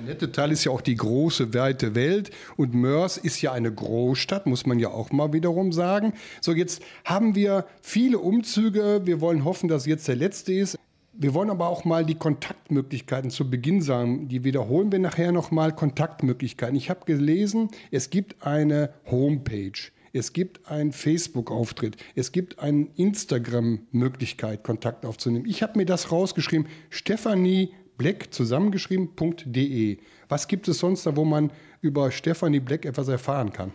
Nettetal 0.03 0.51
ist 0.51 0.65
ja 0.65 0.71
auch 0.71 0.81
die 0.81 0.95
große, 0.95 1.53
weite 1.53 1.95
Welt 1.95 2.31
und 2.57 2.73
Mörs 2.73 3.17
ist 3.17 3.41
ja 3.41 3.53
eine 3.53 3.71
Großstadt, 3.71 4.45
muss 4.45 4.65
man 4.65 4.79
ja 4.79 4.89
auch 4.89 5.12
mal 5.12 5.31
wiederum 5.31 5.71
sagen. 5.71 6.13
So, 6.41 6.51
jetzt 6.51 6.81
haben 7.05 7.36
wir 7.36 7.65
viele 7.81 8.19
Umzüge. 8.19 9.01
Wir 9.05 9.21
wollen 9.21 9.45
hoffen, 9.45 9.69
dass 9.69 9.86
jetzt 9.86 10.07
der 10.07 10.15
letzte 10.15 10.53
ist. 10.53 10.77
Wir 11.13 11.33
wollen 11.33 11.49
aber 11.49 11.69
auch 11.69 11.86
mal 11.86 12.05
die 12.05 12.15
Kontaktmöglichkeiten 12.15 13.29
zu 13.29 13.49
Beginn 13.49 13.81
sagen. 13.81 14.27
Die 14.27 14.43
wiederholen 14.43 14.91
wir 14.91 14.99
nachher 14.99 15.31
nochmal. 15.31 15.73
Kontaktmöglichkeiten. 15.73 16.75
Ich 16.75 16.89
habe 16.89 17.05
gelesen, 17.05 17.69
es 17.89 18.10
gibt 18.10 18.45
eine 18.45 18.89
Homepage. 19.10 19.71
Es 20.15 20.32
gibt 20.32 20.71
einen 20.71 20.93
Facebook-Auftritt. 20.93 21.97
Es 22.15 22.32
gibt 22.32 22.60
eine 22.60 22.88
Instagram-Möglichkeit, 22.95 24.63
Kontakt 24.63 25.06
aufzunehmen. 25.06 25.45
Ich 25.45 25.62
habe 25.62 25.78
mir 25.78 25.86
das 25.86 26.10
rausgeschrieben. 26.10 26.67
Stephanie 26.89 27.73
Black 27.97 28.34
zusammengeschrieben.de. 28.34 29.97
Was 30.30 30.47
gibt 30.47 30.69
es 30.69 30.80
sonst 30.80 31.06
da, 31.06 31.17
wo 31.17 31.25
man 31.25 31.51
über 31.82 32.12
Stephanie 32.12 32.62
Black 32.62 32.86
etwas 32.86 33.10
erfahren 33.10 33.51
kann? 33.51 33.73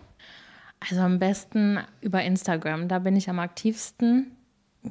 Also 0.80 1.02
am 1.02 1.18
besten 1.18 1.78
über 2.00 2.22
Instagram. 2.22 2.88
Da 2.88 3.00
bin 3.00 3.16
ich 3.16 3.28
am 3.28 3.38
aktivsten. 3.38 4.30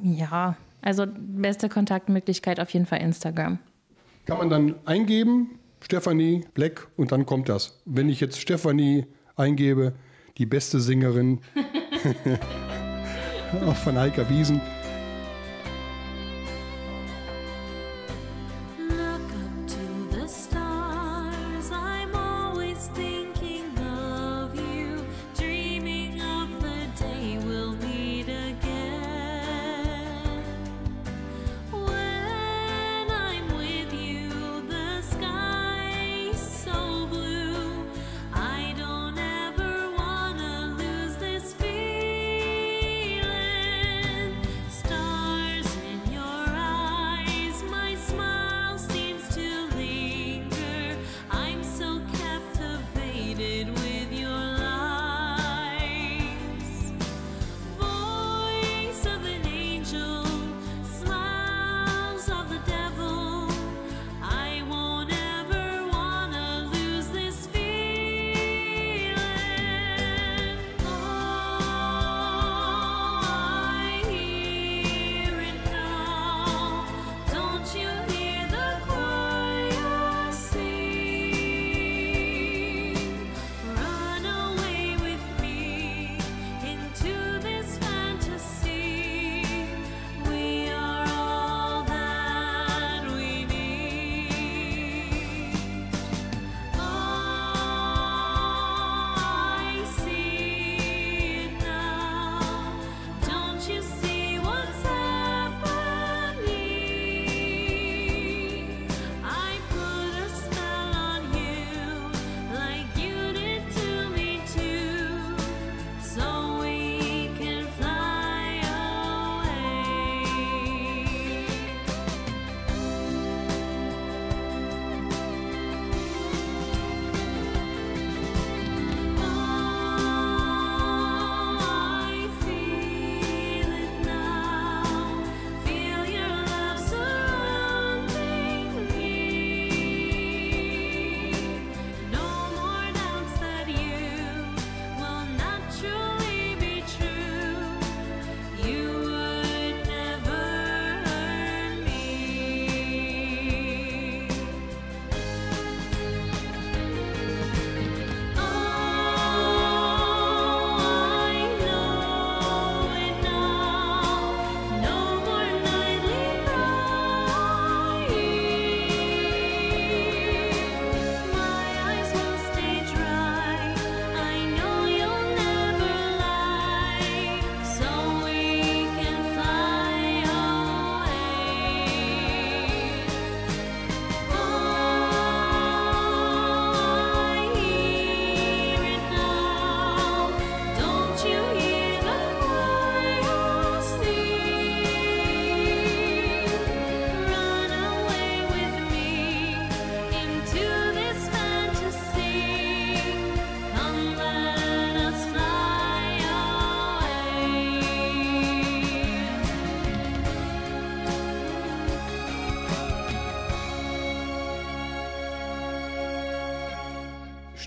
Ja, 0.00 0.56
also 0.82 1.04
beste 1.08 1.68
Kontaktmöglichkeit 1.68 2.60
auf 2.60 2.70
jeden 2.70 2.86
Fall 2.86 3.00
Instagram. 3.00 3.58
Kann 4.26 4.38
man 4.38 4.50
dann 4.50 4.74
eingeben, 4.84 5.58
Stephanie 5.80 6.44
Black, 6.54 6.86
und 6.96 7.10
dann 7.10 7.26
kommt 7.26 7.48
das. 7.48 7.82
Wenn 7.86 8.08
ich 8.08 8.20
jetzt 8.20 8.40
Stephanie 8.40 9.06
eingebe, 9.34 9.94
die 10.40 10.46
beste 10.46 10.80
Sängerin. 10.80 11.38
Auch 13.66 13.76
von 13.76 13.98
Heika 13.98 14.28
Wiesen, 14.30 14.60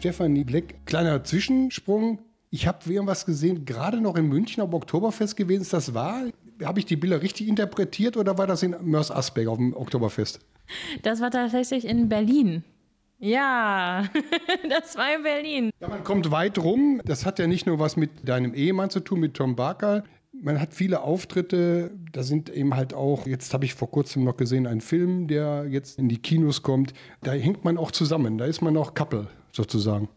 Stefanie 0.04 0.44
Bleck. 0.44 0.86
Kleiner 0.86 1.24
Zwischensprung. 1.24 2.20
Ich 2.50 2.68
habe 2.68 2.92
irgendwas 2.92 3.26
gesehen, 3.26 3.64
gerade 3.64 4.02
noch 4.02 4.18
in 4.18 4.28
München 4.28 4.62
am 4.62 4.74
Oktoberfest 4.74 5.38
gewesen. 5.38 5.62
Ist 5.62 5.72
das 5.72 5.94
wahr? 5.94 6.26
Habe 6.62 6.80
ich 6.80 6.86
die 6.86 6.98
Bilder 6.98 7.22
richtig 7.22 7.48
interpretiert 7.48 8.18
oder 8.18 8.38
war 8.38 8.46
das 8.46 8.64
in 8.64 8.76
Mörs 8.82 9.12
Asberg 9.12 9.48
auf 9.48 9.56
dem 9.56 9.74
Oktoberfest? 9.74 10.42
Das 11.04 11.22
war 11.22 11.32
tatsächlich 11.32 11.86
in 11.86 12.10
Berlin. 12.10 12.66
Ja, 13.18 14.10
das 14.70 14.98
war 14.98 15.16
in 15.16 15.24
Berlin. 15.24 15.70
Ja, 15.80 15.88
man 15.88 16.04
kommt 16.04 16.32
weit 16.32 16.58
rum. 16.60 17.00
Das 17.06 17.26
hat 17.26 17.40
ja 17.40 17.48
nicht 17.48 17.66
nur 17.66 17.80
was 17.80 17.96
mit 17.96 18.28
deinem 18.28 18.54
Ehemann 18.54 18.90
zu 18.90 19.00
tun, 19.00 19.22
mit 19.22 19.36
Tom 19.36 19.56
Barker. 19.56 20.04
Man 20.34 20.60
hat 20.60 20.74
viele 20.74 21.00
Auftritte. 21.00 21.92
Da 22.12 22.24
sind 22.24 22.50
eben 22.50 22.76
halt 22.76 22.94
auch, 22.94 23.26
jetzt 23.26 23.54
habe 23.54 23.64
ich 23.64 23.74
vor 23.74 23.90
kurzem 23.90 24.26
noch 24.26 24.36
gesehen, 24.36 24.68
einen 24.68 24.82
Film, 24.82 25.30
der 25.30 25.66
jetzt 25.70 25.98
in 25.98 26.10
die 26.10 26.18
Kinos 26.18 26.62
kommt. 26.62 26.92
Da 27.22 27.32
hängt 27.32 27.64
man 27.64 27.78
auch 27.78 27.92
zusammen. 27.92 28.38
Da 28.38 28.44
ist 28.44 28.62
man 28.62 28.76
auch 28.76 28.96
Couple 28.96 29.30
sozusagen. 29.54 30.10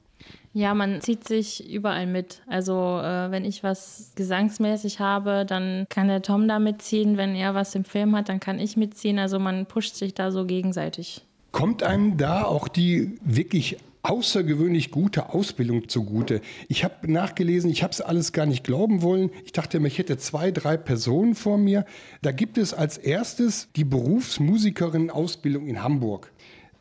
Ja, 0.52 0.72
man 0.72 1.02
zieht 1.02 1.28
sich 1.28 1.70
überall 1.70 2.06
mit. 2.06 2.40
Also 2.46 2.72
äh, 2.72 3.30
wenn 3.30 3.44
ich 3.44 3.62
was 3.62 4.12
gesangsmäßig 4.16 5.00
habe, 5.00 5.44
dann 5.46 5.86
kann 5.90 6.08
der 6.08 6.22
Tom 6.22 6.48
da 6.48 6.58
mitziehen. 6.58 7.18
Wenn 7.18 7.34
er 7.34 7.54
was 7.54 7.74
im 7.74 7.84
Film 7.84 8.16
hat, 8.16 8.30
dann 8.30 8.40
kann 8.40 8.58
ich 8.58 8.76
mitziehen. 8.76 9.18
Also 9.18 9.38
man 9.38 9.66
pusht 9.66 9.96
sich 9.96 10.14
da 10.14 10.30
so 10.30 10.46
gegenseitig. 10.46 11.22
Kommt 11.52 11.82
einem 11.82 12.16
da 12.16 12.44
auch 12.44 12.68
die 12.68 13.18
wirklich 13.22 13.76
außergewöhnlich 14.02 14.90
gute 14.90 15.30
Ausbildung 15.30 15.88
zugute. 15.88 16.40
Ich 16.68 16.84
habe 16.84 17.10
nachgelesen, 17.10 17.70
ich 17.70 17.82
habe 17.82 17.92
es 17.92 18.00
alles 18.00 18.32
gar 18.32 18.46
nicht 18.46 18.64
glauben 18.64 19.02
wollen. 19.02 19.30
Ich 19.44 19.52
dachte 19.52 19.76
immer, 19.76 19.88
ich 19.88 19.98
hätte 19.98 20.16
zwei, 20.16 20.52
drei 20.52 20.76
Personen 20.76 21.34
vor 21.34 21.58
mir. 21.58 21.84
Da 22.22 22.32
gibt 22.32 22.56
es 22.56 22.72
als 22.72 22.98
erstes 22.98 23.68
die 23.74 23.84
Berufsmusikerin-Ausbildung 23.84 25.66
in 25.66 25.82
Hamburg. 25.82 26.30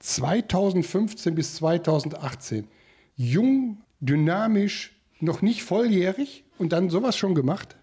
2015 0.06 1.34
bis 1.34 1.56
2018 1.56 2.68
jung, 3.16 3.82
dynamisch, 4.00 4.94
noch 5.20 5.42
nicht 5.42 5.64
volljährig 5.64 6.44
und 6.58 6.74
dann 6.74 6.90
sowas 6.90 7.18
schon 7.18 7.34
gemacht? 7.34 7.76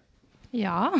Ja, 0.51 0.93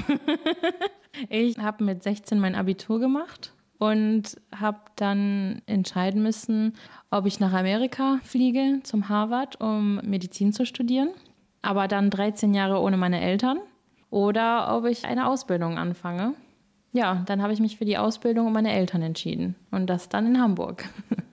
ich 1.29 1.57
habe 1.59 1.83
mit 1.83 2.03
16 2.03 2.39
mein 2.39 2.55
Abitur 2.55 2.99
gemacht 2.99 3.53
und 3.77 4.35
habe 4.53 4.79
dann 4.95 5.61
entscheiden 5.65 6.23
müssen, 6.23 6.73
ob 7.09 7.25
ich 7.25 7.39
nach 7.39 7.53
Amerika 7.53 8.19
fliege 8.23 8.81
zum 8.83 9.07
Harvard, 9.07 9.61
um 9.61 10.01
Medizin 10.03 10.51
zu 10.51 10.65
studieren, 10.65 11.11
aber 11.61 11.87
dann 11.87 12.09
13 12.09 12.53
Jahre 12.53 12.81
ohne 12.81 12.97
meine 12.97 13.21
Eltern 13.21 13.59
oder 14.09 14.75
ob 14.75 14.85
ich 14.85 15.05
eine 15.05 15.27
Ausbildung 15.27 15.77
anfange. 15.77 16.33
Ja, 16.93 17.23
dann 17.25 17.41
habe 17.41 17.53
ich 17.53 17.59
mich 17.59 17.77
für 17.77 17.85
die 17.85 17.97
Ausbildung 17.97 18.47
und 18.47 18.53
meine 18.53 18.71
Eltern 18.71 19.01
entschieden 19.01 19.55
und 19.71 19.87
das 19.87 20.09
dann 20.09 20.27
in 20.27 20.39
Hamburg. 20.39 20.85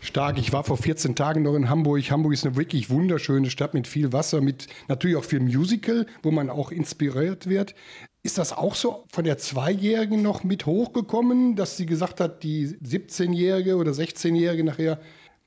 Stark. 0.00 0.38
Ich 0.38 0.52
war 0.52 0.62
vor 0.62 0.76
14 0.76 1.16
Tagen 1.16 1.42
noch 1.42 1.54
in 1.54 1.68
Hamburg. 1.68 2.08
Hamburg 2.10 2.32
ist 2.32 2.46
eine 2.46 2.56
wirklich 2.56 2.88
wunderschöne 2.88 3.50
Stadt 3.50 3.74
mit 3.74 3.88
viel 3.88 4.12
Wasser, 4.12 4.40
mit 4.40 4.68
natürlich 4.86 5.16
auch 5.16 5.24
viel 5.24 5.40
Musical, 5.40 6.06
wo 6.22 6.30
man 6.30 6.50
auch 6.50 6.70
inspiriert 6.70 7.48
wird. 7.48 7.74
Ist 8.22 8.38
das 8.38 8.52
auch 8.52 8.74
so 8.74 9.04
von 9.10 9.24
der 9.24 9.38
Zweijährigen 9.38 10.22
noch 10.22 10.44
mit 10.44 10.66
hochgekommen, 10.66 11.56
dass 11.56 11.76
sie 11.76 11.86
gesagt 11.86 12.20
hat, 12.20 12.42
die 12.42 12.68
17-Jährige 12.68 13.76
oder 13.76 13.92
16-Jährige 13.92 14.62
nachher, 14.62 15.00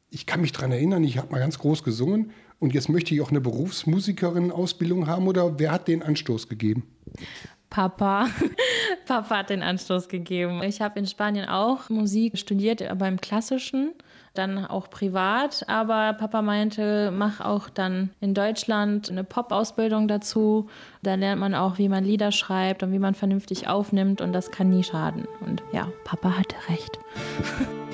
ich 0.10 0.26
kann 0.26 0.42
mich 0.42 0.52
daran 0.52 0.72
erinnern, 0.72 1.04
ich 1.04 1.18
habe 1.18 1.32
mal 1.32 1.40
ganz 1.40 1.60
groß 1.60 1.84
gesungen 1.84 2.32
und 2.60 2.74
jetzt 2.74 2.90
möchte 2.90 3.14
ich 3.14 3.22
auch 3.22 3.30
eine 3.30 3.42
Berufsmusikerin-Ausbildung 3.42 5.08
haben 5.08 5.28
oder 5.28 5.60
wer 5.60 5.72
hat 5.72 5.88
den 5.88 6.04
Anstoß 6.04 6.50
gegeben? 6.50 6.84
Papa. 7.72 8.28
Papa 9.08 9.38
hat 9.38 9.50
den 9.50 9.64
Anstoß 9.64 10.10
gegeben. 10.10 10.62
Ich 10.62 10.82
habe 10.82 11.00
in 11.00 11.08
Spanien 11.08 11.50
auch 11.50 11.90
Musik 11.90 12.38
studiert, 12.38 12.84
aber 12.84 13.08
im 13.08 13.20
Klassischen 13.20 13.94
dann 14.34 14.66
auch 14.66 14.90
privat. 14.90 15.66
Aber 15.68 16.14
Papa 16.14 16.42
meinte, 16.42 17.12
mach 17.12 17.42
auch 17.42 17.70
dann 17.70 18.12
in 18.20 18.34
Deutschland 18.34 19.10
eine 19.10 19.24
Pop-Ausbildung 19.24 20.08
dazu. 20.08 20.70
Da 21.02 21.16
lernt 21.16 21.42
man 21.42 21.56
auch, 21.56 21.78
wie 21.78 21.90
man 21.90 22.04
Lieder 22.04 22.32
schreibt 22.32 22.84
und 22.84 22.92
wie 22.92 23.00
man 23.00 23.16
vernünftig 23.16 23.68
aufnimmt 23.68 24.22
und 24.22 24.34
das 24.34 24.52
kann 24.52 24.70
nie 24.70 24.84
schaden. 24.84 25.28
Und 25.40 25.64
ja, 25.74 25.88
Papa 26.04 26.38
hatte 26.38 26.56
recht. 26.70 27.00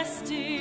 everlasting. 0.00 0.59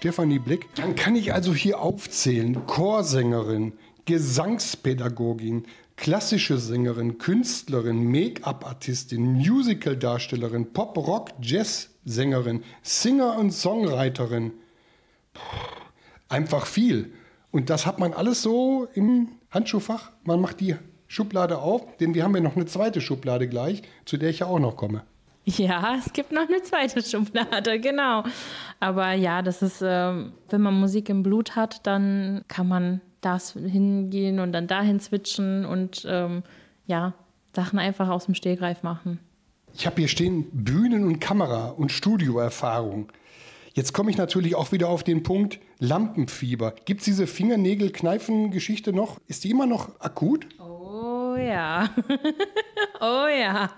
Stefanie 0.00 0.38
Blick. 0.38 0.74
Dann 0.76 0.94
kann 0.94 1.14
ich 1.14 1.34
also 1.34 1.52
hier 1.54 1.78
aufzählen: 1.78 2.66
Chorsängerin, 2.66 3.74
Gesangspädagogin, 4.06 5.66
klassische 5.96 6.56
Sängerin, 6.56 7.18
Künstlerin, 7.18 8.10
Make-up-Artistin, 8.10 9.34
Musical-Darstellerin, 9.34 10.72
Pop-Rock, 10.72 11.32
Jazz-Sängerin, 11.42 12.64
Singer 12.82 13.36
und 13.36 13.50
Songwriterin. 13.50 14.52
Einfach 16.30 16.64
viel. 16.64 17.12
Und 17.50 17.68
das 17.68 17.84
hat 17.84 17.98
man 17.98 18.14
alles 18.14 18.40
so 18.40 18.88
im 18.94 19.28
Handschuhfach. 19.50 20.12
Man 20.24 20.40
macht 20.40 20.60
die 20.60 20.76
Schublade 21.08 21.58
auf, 21.58 21.82
denn 21.98 22.14
wir 22.14 22.24
haben 22.24 22.34
ja 22.34 22.40
noch 22.40 22.56
eine 22.56 22.64
zweite 22.64 23.02
Schublade 23.02 23.48
gleich, 23.48 23.82
zu 24.06 24.16
der 24.16 24.30
ich 24.30 24.38
ja 24.38 24.46
auch 24.46 24.60
noch 24.60 24.76
komme. 24.76 25.04
Ja, 25.56 25.96
es 25.98 26.12
gibt 26.12 26.32
noch 26.32 26.48
eine 26.48 26.62
zweite 26.62 27.02
Schublade, 27.02 27.80
genau. 27.80 28.24
Aber 28.78 29.12
ja, 29.12 29.42
das 29.42 29.62
ist, 29.62 29.82
ähm, 29.82 30.32
wenn 30.48 30.60
man 30.60 30.74
Musik 30.74 31.08
im 31.08 31.22
Blut 31.22 31.56
hat, 31.56 31.86
dann 31.86 32.44
kann 32.48 32.68
man 32.68 33.00
das 33.20 33.52
hingehen 33.52 34.40
und 34.40 34.52
dann 34.52 34.66
dahin 34.66 35.00
switchen 35.00 35.64
und 35.64 36.06
ähm, 36.08 36.42
ja, 36.86 37.14
Sachen 37.54 37.78
einfach 37.78 38.08
aus 38.08 38.26
dem 38.26 38.34
Stehgreif 38.34 38.82
machen. 38.82 39.18
Ich 39.74 39.86
habe 39.86 39.96
hier 39.96 40.08
stehen 40.08 40.46
Bühnen- 40.52 41.04
und 41.04 41.20
Kamera- 41.20 41.68
und 41.68 41.92
Studioerfahrung. 41.92 43.10
Jetzt 43.72 43.92
komme 43.92 44.10
ich 44.10 44.16
natürlich 44.16 44.56
auch 44.56 44.72
wieder 44.72 44.88
auf 44.88 45.04
den 45.04 45.22
Punkt 45.22 45.60
Lampenfieber. 45.78 46.74
Gibt 46.84 47.00
es 47.00 47.04
diese 47.04 47.26
Fingernägel-Kneifen-Geschichte 47.26 48.92
noch? 48.92 49.18
Ist 49.28 49.44
die 49.44 49.50
immer 49.50 49.66
noch 49.66 50.00
akut? 50.00 50.46
Oh 50.58 51.36
ja. 51.36 51.88
oh 53.00 53.26
ja. 53.28 53.70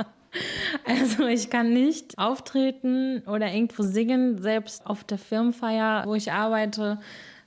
Also 0.85 1.27
ich 1.27 1.51
kann 1.51 1.73
nicht 1.73 2.19
auftreten 2.19 3.23
oder 3.27 3.53
irgendwo 3.53 3.83
singen. 3.83 4.41
Selbst 4.41 4.87
auf 4.87 5.05
der 5.05 5.19
Firmenfeier, 5.19 6.05
wo 6.07 6.15
ich 6.15 6.33
arbeite, 6.33 6.99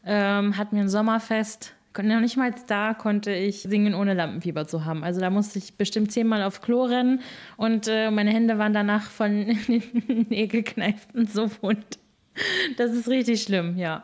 ähm, 0.06 0.58
hatten 0.58 0.76
wir 0.76 0.84
ein 0.84 0.90
Sommerfest. 0.90 1.74
Noch 1.98 2.20
nicht 2.20 2.36
mal 2.36 2.54
da 2.68 2.94
konnte 2.94 3.34
ich 3.34 3.62
singen, 3.62 3.94
ohne 3.94 4.14
Lampenfieber 4.14 4.68
zu 4.68 4.84
haben. 4.84 5.04
Also 5.04 5.22
da 5.22 5.30
musste 5.30 5.60
ich 5.60 5.78
bestimmt 5.78 6.12
zehnmal 6.12 6.44
auf 6.44 6.62
Klo 6.62 6.84
rennen 6.84 7.22
und 7.56 7.88
äh, 7.88 8.12
meine 8.12 8.32
Hände 8.32 8.58
waren 8.58 8.74
danach 8.74 9.10
von 9.10 9.46
den 9.68 10.26
Nägelkneifen 10.30 11.26
so 11.26 11.50
wund. 11.62 12.00
Das 12.76 12.92
ist 12.92 13.08
richtig 13.08 13.44
schlimm, 13.44 13.78
ja. 13.78 14.04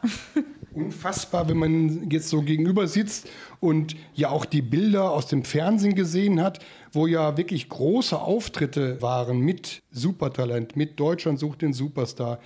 Unfassbar, 0.74 1.50
wenn 1.50 1.58
man 1.58 2.10
jetzt 2.10 2.30
so 2.30 2.41
gegenüber 2.41 2.88
sitzt 2.88 3.30
und 3.62 3.95
ja 4.13 4.30
auch 4.30 4.43
die 4.43 4.63
Bilder 4.63 5.12
aus 5.12 5.28
dem 5.28 5.45
Fernsehen 5.45 5.95
gesehen 5.95 6.41
hat, 6.41 6.60
wo 6.91 7.08
ja 7.08 7.38
wirklich 7.38 7.69
große 7.69 8.19
Auftritte 8.19 9.02
waren 9.02 9.39
mit 9.39 9.82
Supertalent, 9.91 10.76
mit 10.76 11.00
Deutschland 11.00 11.39
sucht 11.39 11.62
den 11.62 11.71
Superstar, 11.71 12.39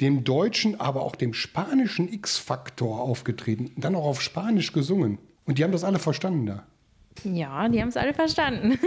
dem 0.00 0.24
deutschen, 0.24 0.80
aber 0.80 1.02
auch 1.02 1.14
dem 1.14 1.34
spanischen 1.34 2.12
X-Faktor 2.12 3.00
aufgetreten, 3.00 3.70
dann 3.76 3.94
auch 3.94 4.06
auf 4.06 4.22
Spanisch 4.22 4.72
gesungen. 4.72 5.18
Und 5.44 5.58
die 5.58 5.64
haben 5.64 5.72
das 5.72 5.84
alle 5.84 5.98
verstanden 5.98 6.46
da. 6.46 6.62
Ja, 7.24 7.68
die 7.68 7.80
haben 7.80 7.88
es 7.88 7.98
alle 7.98 8.14
verstanden. 8.14 8.78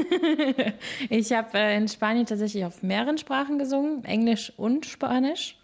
ich 1.10 1.32
habe 1.32 1.58
äh, 1.58 1.78
in 1.78 1.88
Spanien 1.88 2.26
tatsächlich 2.26 2.66
auf 2.66 2.82
mehreren 2.82 3.20
Sprachen 3.20 3.60
gesungen, 3.60 4.04
Englisch 4.04 4.52
und 4.58 4.88
Spanisch 4.88 5.58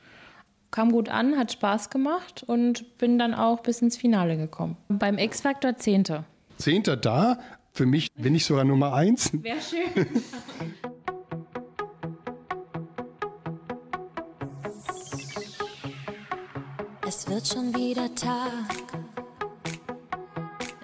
kam 0.71 0.91
gut 0.91 1.10
an, 1.10 1.38
hat 1.38 1.51
Spaß 1.51 1.89
gemacht 1.89 2.43
und 2.47 2.97
bin 2.97 3.19
dann 3.19 3.34
auch 3.34 3.60
bis 3.60 3.81
ins 3.81 3.97
Finale 3.97 4.38
gekommen. 4.38 4.77
Beim 4.88 5.17
X-Factor 5.17 5.77
Zehnte. 5.77 6.23
Zehnter 6.57 6.95
da, 6.97 7.39
für 7.73 7.86
mich 7.86 8.12
bin 8.13 8.36
ich 8.36 8.45
sogar 8.45 8.63
Nummer 8.63 8.93
eins. 8.93 9.31
Wäre 9.34 9.57
schön. 9.62 10.07
Es 17.07 17.27
wird 17.29 17.45
schon 17.45 17.75
wieder 17.75 18.13
Tag. 18.15 18.49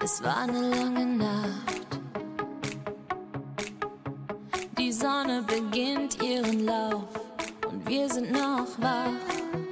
Es 0.02 0.22
war 0.22 0.42
eine 0.42 0.60
lange 0.70 1.06
Nacht. 1.06 2.00
Die 4.78 4.92
Sonne 4.92 5.42
beginnt 5.46 6.22
ihren 6.22 6.66
Lauf 6.66 7.08
und 7.70 7.88
wir 7.88 8.08
sind 8.08 8.30
noch 8.32 8.66
wach. 8.78 9.67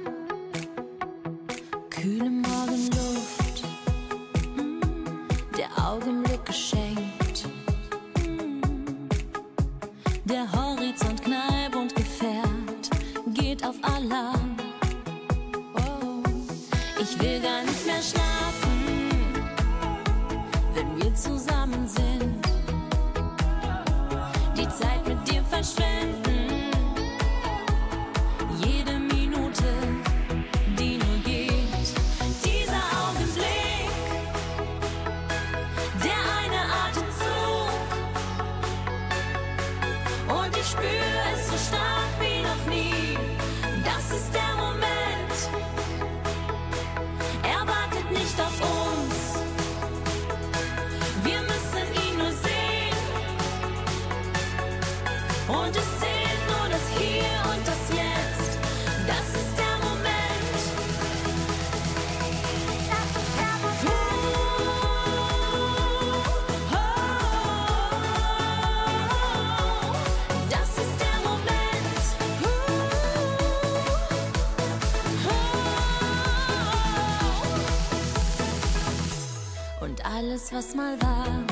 Und 80.49 80.55
alles, 80.55 81.46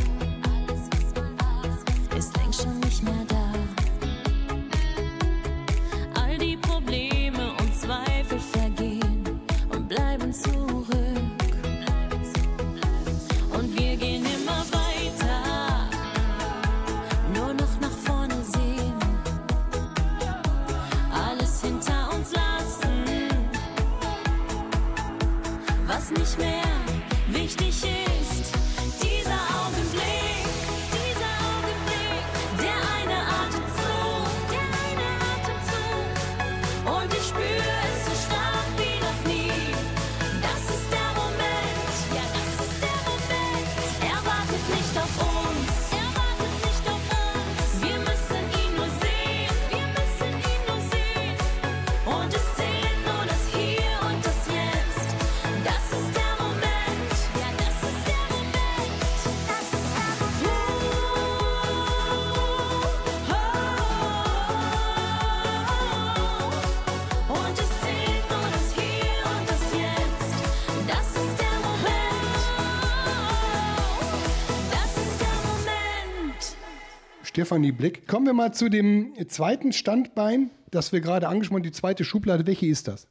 Stefanie 77.36 77.74
Blick. 77.74 78.08
Kommen 78.08 78.28
wir 78.28 78.34
mal 78.34 78.54
zu 78.54 78.70
dem 78.70 79.12
zweiten 79.28 79.74
Standbein, 79.74 80.52
das 80.72 80.94
wir 80.94 81.02
gerade 81.02 81.28
angesprochen 81.28 81.58
haben, 81.58 81.64
die 81.64 81.74
zweite 81.74 82.06
Schublade. 82.06 82.48
Welche 82.48 82.66
ist 82.66 82.88
das? 82.88 83.10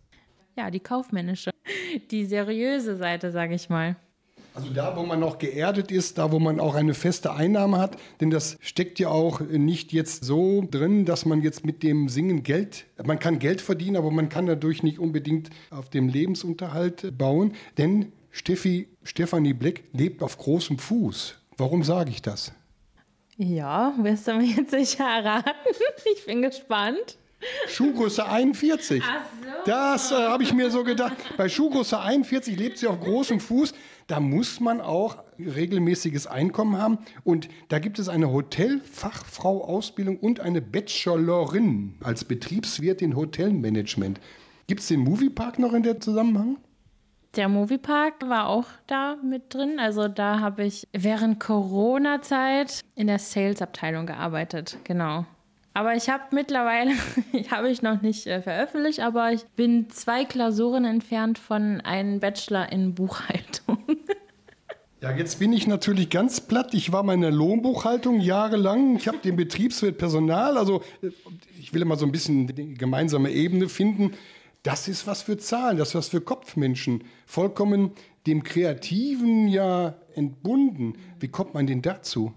Ja, 0.56 0.70
die 0.70 0.80
kaufmännische, 0.80 1.50
die 2.10 2.24
seriöse 2.24 2.96
Seite, 2.96 3.32
sage 3.32 3.54
ich 3.54 3.68
mal. 3.68 3.96
Also 4.54 4.70
da, 4.70 4.96
wo 4.96 5.02
man 5.02 5.20
noch 5.20 5.36
geerdet 5.36 5.92
ist, 5.92 6.16
da, 6.16 6.32
wo 6.32 6.38
man 6.38 6.58
auch 6.58 6.74
eine 6.74 6.94
feste 6.94 7.34
Einnahme 7.34 7.76
hat, 7.76 7.98
denn 8.22 8.30
das 8.30 8.56
steckt 8.62 8.98
ja 8.98 9.08
auch 9.08 9.40
nicht 9.40 9.92
jetzt 9.92 10.24
so 10.24 10.66
drin, 10.70 11.04
dass 11.04 11.26
man 11.26 11.42
jetzt 11.42 11.66
mit 11.66 11.82
dem 11.82 12.08
Singen 12.08 12.42
Geld, 12.42 12.86
man 13.04 13.18
kann 13.18 13.38
Geld 13.38 13.60
verdienen, 13.60 13.96
aber 13.96 14.10
man 14.10 14.30
kann 14.30 14.46
dadurch 14.46 14.82
nicht 14.82 14.98
unbedingt 14.98 15.50
auf 15.68 15.90
dem 15.90 16.08
Lebensunterhalt 16.08 17.18
bauen, 17.18 17.52
denn 17.76 18.10
Steffi, 18.30 18.88
Stefanie 19.02 19.52
Blick 19.52 19.84
lebt 19.92 20.22
auf 20.22 20.38
großem 20.38 20.78
Fuß. 20.78 21.36
Warum 21.58 21.82
sage 21.82 22.08
ich 22.08 22.22
das? 22.22 22.54
Ja, 23.36 23.94
wirst 23.98 24.28
du 24.28 24.34
mir 24.34 24.44
jetzt 24.44 24.70
sicher 24.70 25.04
erraten? 25.04 25.50
Ich 26.16 26.26
bin 26.26 26.42
gespannt. 26.42 27.18
Schuhgröße 27.68 28.26
41. 28.26 29.02
Ach 29.04 29.24
so. 29.42 29.48
Das 29.66 30.12
äh, 30.12 30.14
habe 30.14 30.42
ich 30.42 30.54
mir 30.54 30.70
so 30.70 30.84
gedacht. 30.84 31.16
Bei 31.36 31.48
Schuhgröße 31.48 31.98
41 31.98 32.56
lebt 32.56 32.78
sie 32.78 32.86
auf 32.86 33.00
großem 33.00 33.40
Fuß. 33.40 33.74
Da 34.06 34.20
muss 34.20 34.60
man 34.60 34.80
auch 34.80 35.18
regelmäßiges 35.38 36.26
Einkommen 36.26 36.78
haben. 36.78 36.98
Und 37.24 37.48
da 37.68 37.78
gibt 37.78 37.98
es 37.98 38.08
eine 38.08 38.32
Hotelfachfrau-Ausbildung 38.32 40.18
und 40.18 40.40
eine 40.40 40.62
Bachelorin 40.62 41.94
als 42.02 42.24
Betriebswirtin 42.24 43.16
Hotelmanagement. 43.16 44.20
Gibt 44.66 44.80
es 44.80 44.88
den 44.88 45.00
Moviepark 45.00 45.58
noch 45.58 45.72
in 45.72 45.82
der 45.82 46.00
Zusammenhang? 46.00 46.58
Der 47.36 47.48
Moviepark 47.48 48.28
war 48.28 48.48
auch 48.48 48.66
da 48.86 49.16
mit 49.16 49.52
drin. 49.52 49.80
Also 49.80 50.06
da 50.06 50.38
habe 50.38 50.64
ich 50.64 50.86
während 50.92 51.40
Corona-Zeit 51.40 52.82
in 52.94 53.08
der 53.08 53.18
Sales-Abteilung 53.18 54.06
gearbeitet. 54.06 54.78
Genau. 54.84 55.26
Aber 55.72 55.96
ich 55.96 56.08
habe 56.08 56.22
mittlerweile, 56.30 56.92
habe 57.50 57.70
ich 57.70 57.82
noch 57.82 58.00
nicht 58.02 58.28
äh, 58.28 58.40
veröffentlicht, 58.40 59.00
aber 59.00 59.32
ich 59.32 59.44
bin 59.56 59.90
zwei 59.90 60.24
Klausuren 60.24 60.84
entfernt 60.84 61.38
von 61.38 61.80
einem 61.80 62.20
Bachelor 62.20 62.70
in 62.70 62.94
Buchhaltung. 62.94 63.78
Ja, 65.02 65.14
jetzt 65.14 65.38
bin 65.38 65.52
ich 65.52 65.66
natürlich 65.66 66.08
ganz 66.08 66.40
platt. 66.40 66.72
Ich 66.72 66.90
war 66.90 67.02
meine 67.02 67.28
Lohnbuchhaltung 67.28 68.20
jahrelang. 68.20 68.96
Ich 68.96 69.06
habe 69.06 69.18
den 69.18 69.36
Betriebswirt 69.36 69.98
Personal. 69.98 70.56
Also 70.56 70.80
äh, 71.02 71.10
ich 71.60 71.74
will 71.74 71.82
immer 71.82 71.96
so 71.96 72.06
ein 72.06 72.12
bisschen 72.12 72.46
die 72.46 72.72
gemeinsame 72.72 73.30
Ebene 73.30 73.68
finden. 73.68 74.12
Das 74.64 74.88
ist 74.88 75.06
was 75.06 75.20
für 75.20 75.36
Zahlen, 75.36 75.76
das 75.76 75.90
ist 75.90 75.94
was 75.94 76.08
für 76.08 76.22
Kopfmenschen. 76.22 77.04
Vollkommen 77.26 77.92
dem 78.26 78.42
Kreativen 78.42 79.46
ja 79.46 79.94
entbunden. 80.14 80.94
Wie 81.20 81.28
kommt 81.28 81.52
man 81.52 81.66
denn 81.66 81.82
dazu? 81.82 82.32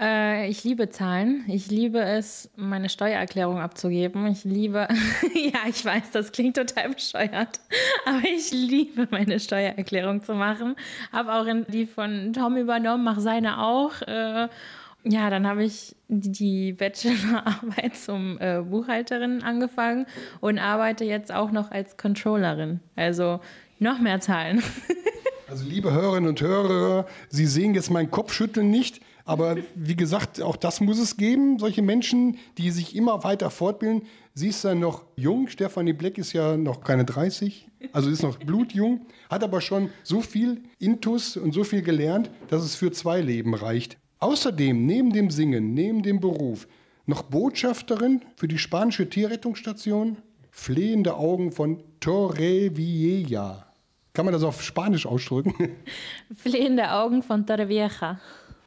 Äh, 0.00 0.48
ich 0.48 0.64
liebe 0.64 0.90
Zahlen. 0.90 1.44
Ich 1.46 1.68
liebe 1.68 2.00
es, 2.00 2.50
meine 2.56 2.88
Steuererklärung 2.88 3.60
abzugeben. 3.60 4.26
Ich 4.26 4.42
liebe, 4.42 4.88
ja, 5.34 5.60
ich 5.68 5.84
weiß, 5.84 6.10
das 6.10 6.32
klingt 6.32 6.56
total 6.56 6.88
bescheuert, 6.88 7.60
aber 8.04 8.22
ich 8.24 8.50
liebe 8.50 9.06
meine 9.12 9.38
Steuererklärung 9.38 10.24
zu 10.24 10.34
machen. 10.34 10.74
Habe 11.12 11.32
auch 11.32 11.46
die 11.68 11.86
von 11.86 12.32
Tom 12.32 12.56
übernommen, 12.56 13.04
mache 13.04 13.20
seine 13.20 13.62
auch. 13.62 14.02
Ja, 15.04 15.30
dann 15.30 15.46
habe 15.46 15.64
ich 15.64 15.96
die 16.08 16.72
Bachelorarbeit 16.72 17.96
zum 17.96 18.38
äh, 18.40 18.62
Buchhalterin 18.62 19.42
angefangen 19.42 20.06
und 20.40 20.58
arbeite 20.58 21.04
jetzt 21.04 21.32
auch 21.32 21.50
noch 21.50 21.70
als 21.72 21.96
Controllerin. 21.96 22.80
Also 22.94 23.40
noch 23.80 23.98
mehr 23.98 24.20
Zahlen. 24.20 24.62
also 25.48 25.64
liebe 25.64 25.92
Hörerinnen 25.92 26.28
und 26.28 26.40
Hörer, 26.40 27.06
Sie 27.28 27.46
sehen 27.46 27.74
jetzt 27.74 27.90
mein 27.90 28.10
Kopfschütteln 28.10 28.70
nicht. 28.70 29.00
Aber 29.24 29.56
wie 29.74 29.94
gesagt, 29.96 30.40
auch 30.42 30.56
das 30.56 30.80
muss 30.80 30.98
es 30.98 31.16
geben, 31.16 31.58
solche 31.58 31.82
Menschen, 31.82 32.38
die 32.58 32.70
sich 32.70 32.96
immer 32.96 33.22
weiter 33.22 33.50
fortbilden. 33.50 34.02
Sie 34.34 34.48
ist 34.48 34.64
dann 34.64 34.80
noch 34.80 35.04
jung, 35.16 35.48
Stefanie 35.48 35.92
Bleck 35.92 36.18
ist 36.18 36.32
ja 36.32 36.56
noch 36.56 36.80
keine 36.80 37.04
30, 37.04 37.68
also 37.92 38.10
ist 38.10 38.22
noch 38.22 38.38
blutjung, 38.38 39.06
hat 39.30 39.44
aber 39.44 39.60
schon 39.60 39.90
so 40.02 40.22
viel 40.22 40.62
Intus 40.78 41.36
und 41.36 41.52
so 41.52 41.62
viel 41.62 41.82
gelernt, 41.82 42.30
dass 42.48 42.64
es 42.64 42.74
für 42.74 42.90
zwei 42.90 43.20
Leben 43.20 43.54
reicht. 43.54 43.98
Außerdem, 44.22 44.86
neben 44.86 45.12
dem 45.12 45.30
Singen, 45.30 45.74
neben 45.74 46.04
dem 46.04 46.20
Beruf, 46.20 46.68
noch 47.06 47.22
Botschafterin 47.22 48.20
für 48.36 48.46
die 48.46 48.56
spanische 48.56 49.08
Tierrettungsstation, 49.08 50.18
flehende 50.52 51.16
Augen 51.16 51.50
von 51.50 51.82
Torrevieja. 51.98 53.66
Kann 54.12 54.24
man 54.24 54.32
das 54.32 54.44
auf 54.44 54.62
Spanisch 54.62 55.06
ausdrücken? 55.06 55.54
Flehende 56.36 56.92
Augen 56.92 57.24
von 57.24 57.44
Torrevieja. 57.44 58.20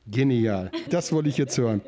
Genial. 0.06 0.72
Das 0.90 1.14
wollte 1.14 1.30
ich 1.30 1.38
jetzt 1.38 1.58
hören. 1.58 1.82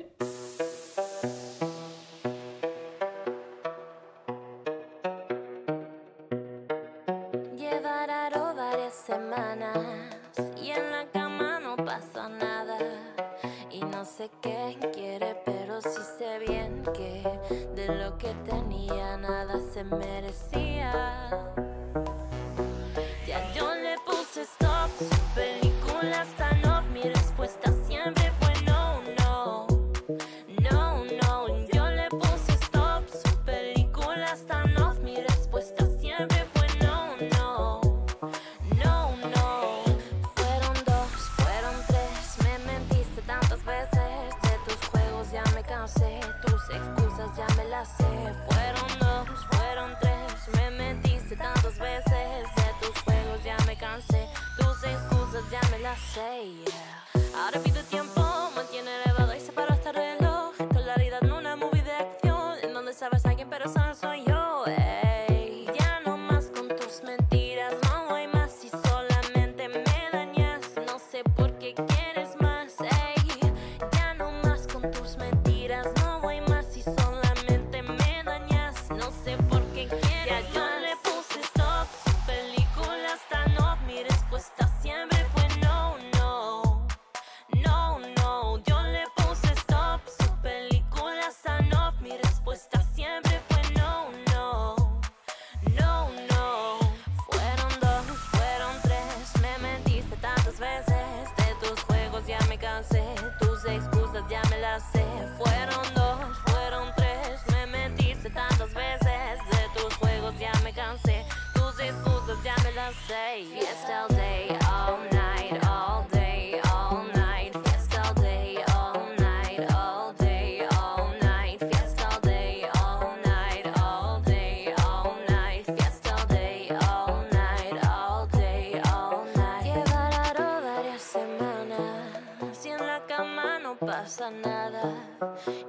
say 113.08 113.46
Fiesta 113.54 114.02
all 114.02 114.08
day, 114.10 114.58
all 114.70 115.00
night, 115.14 115.66
all 115.66 116.06
day, 116.12 116.60
all 116.74 117.06
night. 117.16 117.54
Fiesta 117.64 118.02
all 118.06 118.14
day, 118.16 118.58
all 118.76 119.00
night, 119.18 119.60
all 119.72 120.14
day, 120.14 120.68
all 120.78 121.10
night. 121.22 121.58
Fiesta 121.60 122.06
all 122.12 122.20
day, 122.20 122.68
all 122.76 123.16
night, 123.24 123.66
all 123.80 124.20
day, 124.22 124.74
all 124.84 125.16
night. 125.30 125.66
Fiesta 125.66 126.16
all 126.18 126.28
day, 126.28 126.70
all 126.90 127.24
night, 127.32 127.78
all 127.86 128.28
day, 128.28 128.82
all 128.92 129.26
night. 129.36 129.64
Llevará 129.64 130.60
varias 130.60 131.02
semanas. 131.02 132.58
Si 132.60 132.70
en 132.70 132.86
la 132.86 133.06
cama 133.06 133.60
no 133.60 133.78
pasa 133.78 134.30
nada. 134.32 134.94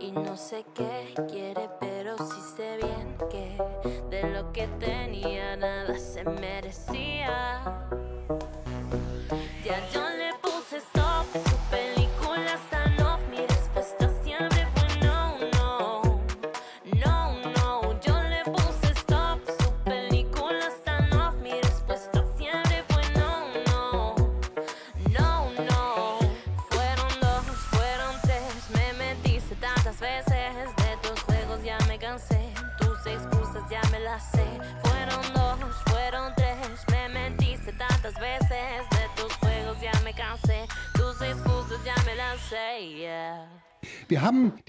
Y 0.01 0.11
no 0.11 0.36
sé 0.36 0.64
qué 0.74 1.14
love. 7.64 8.07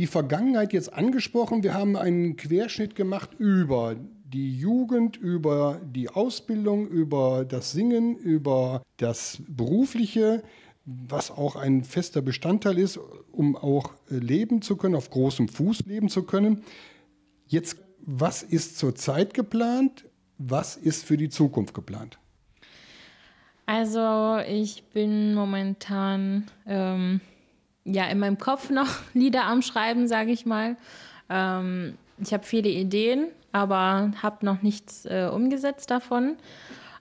Vergangenheit 0.09 0.73
jetzt 0.73 0.93
angesprochen. 0.93 1.63
Wir 1.63 1.73
haben 1.73 1.95
einen 1.95 2.35
Querschnitt 2.35 2.95
gemacht 2.95 3.29
über 3.37 3.95
die 4.23 4.57
Jugend, 4.57 5.17
über 5.17 5.81
die 5.83 6.09
Ausbildung, 6.09 6.87
über 6.87 7.45
das 7.45 7.71
Singen, 7.71 8.15
über 8.17 8.83
das 8.97 9.41
Berufliche, 9.47 10.43
was 10.85 11.31
auch 11.31 11.55
ein 11.55 11.83
fester 11.83 12.21
Bestandteil 12.21 12.77
ist, 12.77 12.99
um 13.31 13.55
auch 13.55 13.93
leben 14.07 14.61
zu 14.61 14.75
können, 14.75 14.95
auf 14.95 15.09
großem 15.09 15.47
Fuß 15.47 15.85
leben 15.85 16.09
zu 16.09 16.23
können. 16.23 16.63
Jetzt, 17.47 17.77
was 18.05 18.43
ist 18.43 18.77
zurzeit 18.77 19.33
geplant? 19.33 20.05
Was 20.37 20.77
ist 20.77 21.05
für 21.05 21.17
die 21.17 21.29
Zukunft 21.29 21.73
geplant? 21.73 22.19
Also 23.65 24.39
ich 24.47 24.83
bin 24.93 25.35
momentan 25.35 26.47
ähm, 26.65 27.21
ja 27.85 28.05
in 28.05 28.19
meinem 28.19 28.37
Kopf 28.37 28.69
noch 28.69 28.87
Lieder 29.13 29.45
am 29.45 29.61
Schreiben, 29.61 30.07
sage 30.07 30.31
ich 30.31 30.45
mal. 30.45 30.77
Ähm, 31.29 31.97
ich 32.17 32.33
habe 32.33 32.43
viele 32.43 32.69
Ideen, 32.69 33.27
aber 33.51 34.11
habe 34.21 34.45
noch 34.45 34.61
nichts 34.61 35.05
äh, 35.05 35.29
umgesetzt 35.31 35.89
davon. 35.91 36.37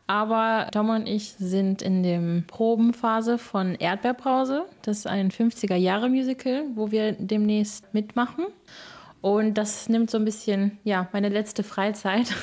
Aber 0.07 0.69
Tom 0.73 0.89
und 0.89 1.07
ich 1.07 1.35
sind 1.35 1.83
in 1.83 2.03
der 2.03 2.43
Probenphase 2.47 3.37
von 3.37 3.75
Erdbeerbrause. 3.75 4.65
Das 4.81 4.99
ist 4.99 5.07
ein 5.07 5.31
50er-Jahre-Musical, 5.31 6.65
wo 6.75 6.91
wir 6.91 7.13
demnächst 7.13 7.93
mitmachen. 7.93 8.47
Und 9.21 9.55
das 9.55 9.89
nimmt 9.91 10.11
so 10.11 10.17
ein 10.17 10.25
bisschen, 10.25 10.79
ja, 10.85 11.09
meine 11.13 11.29
letzte 11.29 11.63
Freizeit. 11.63 12.35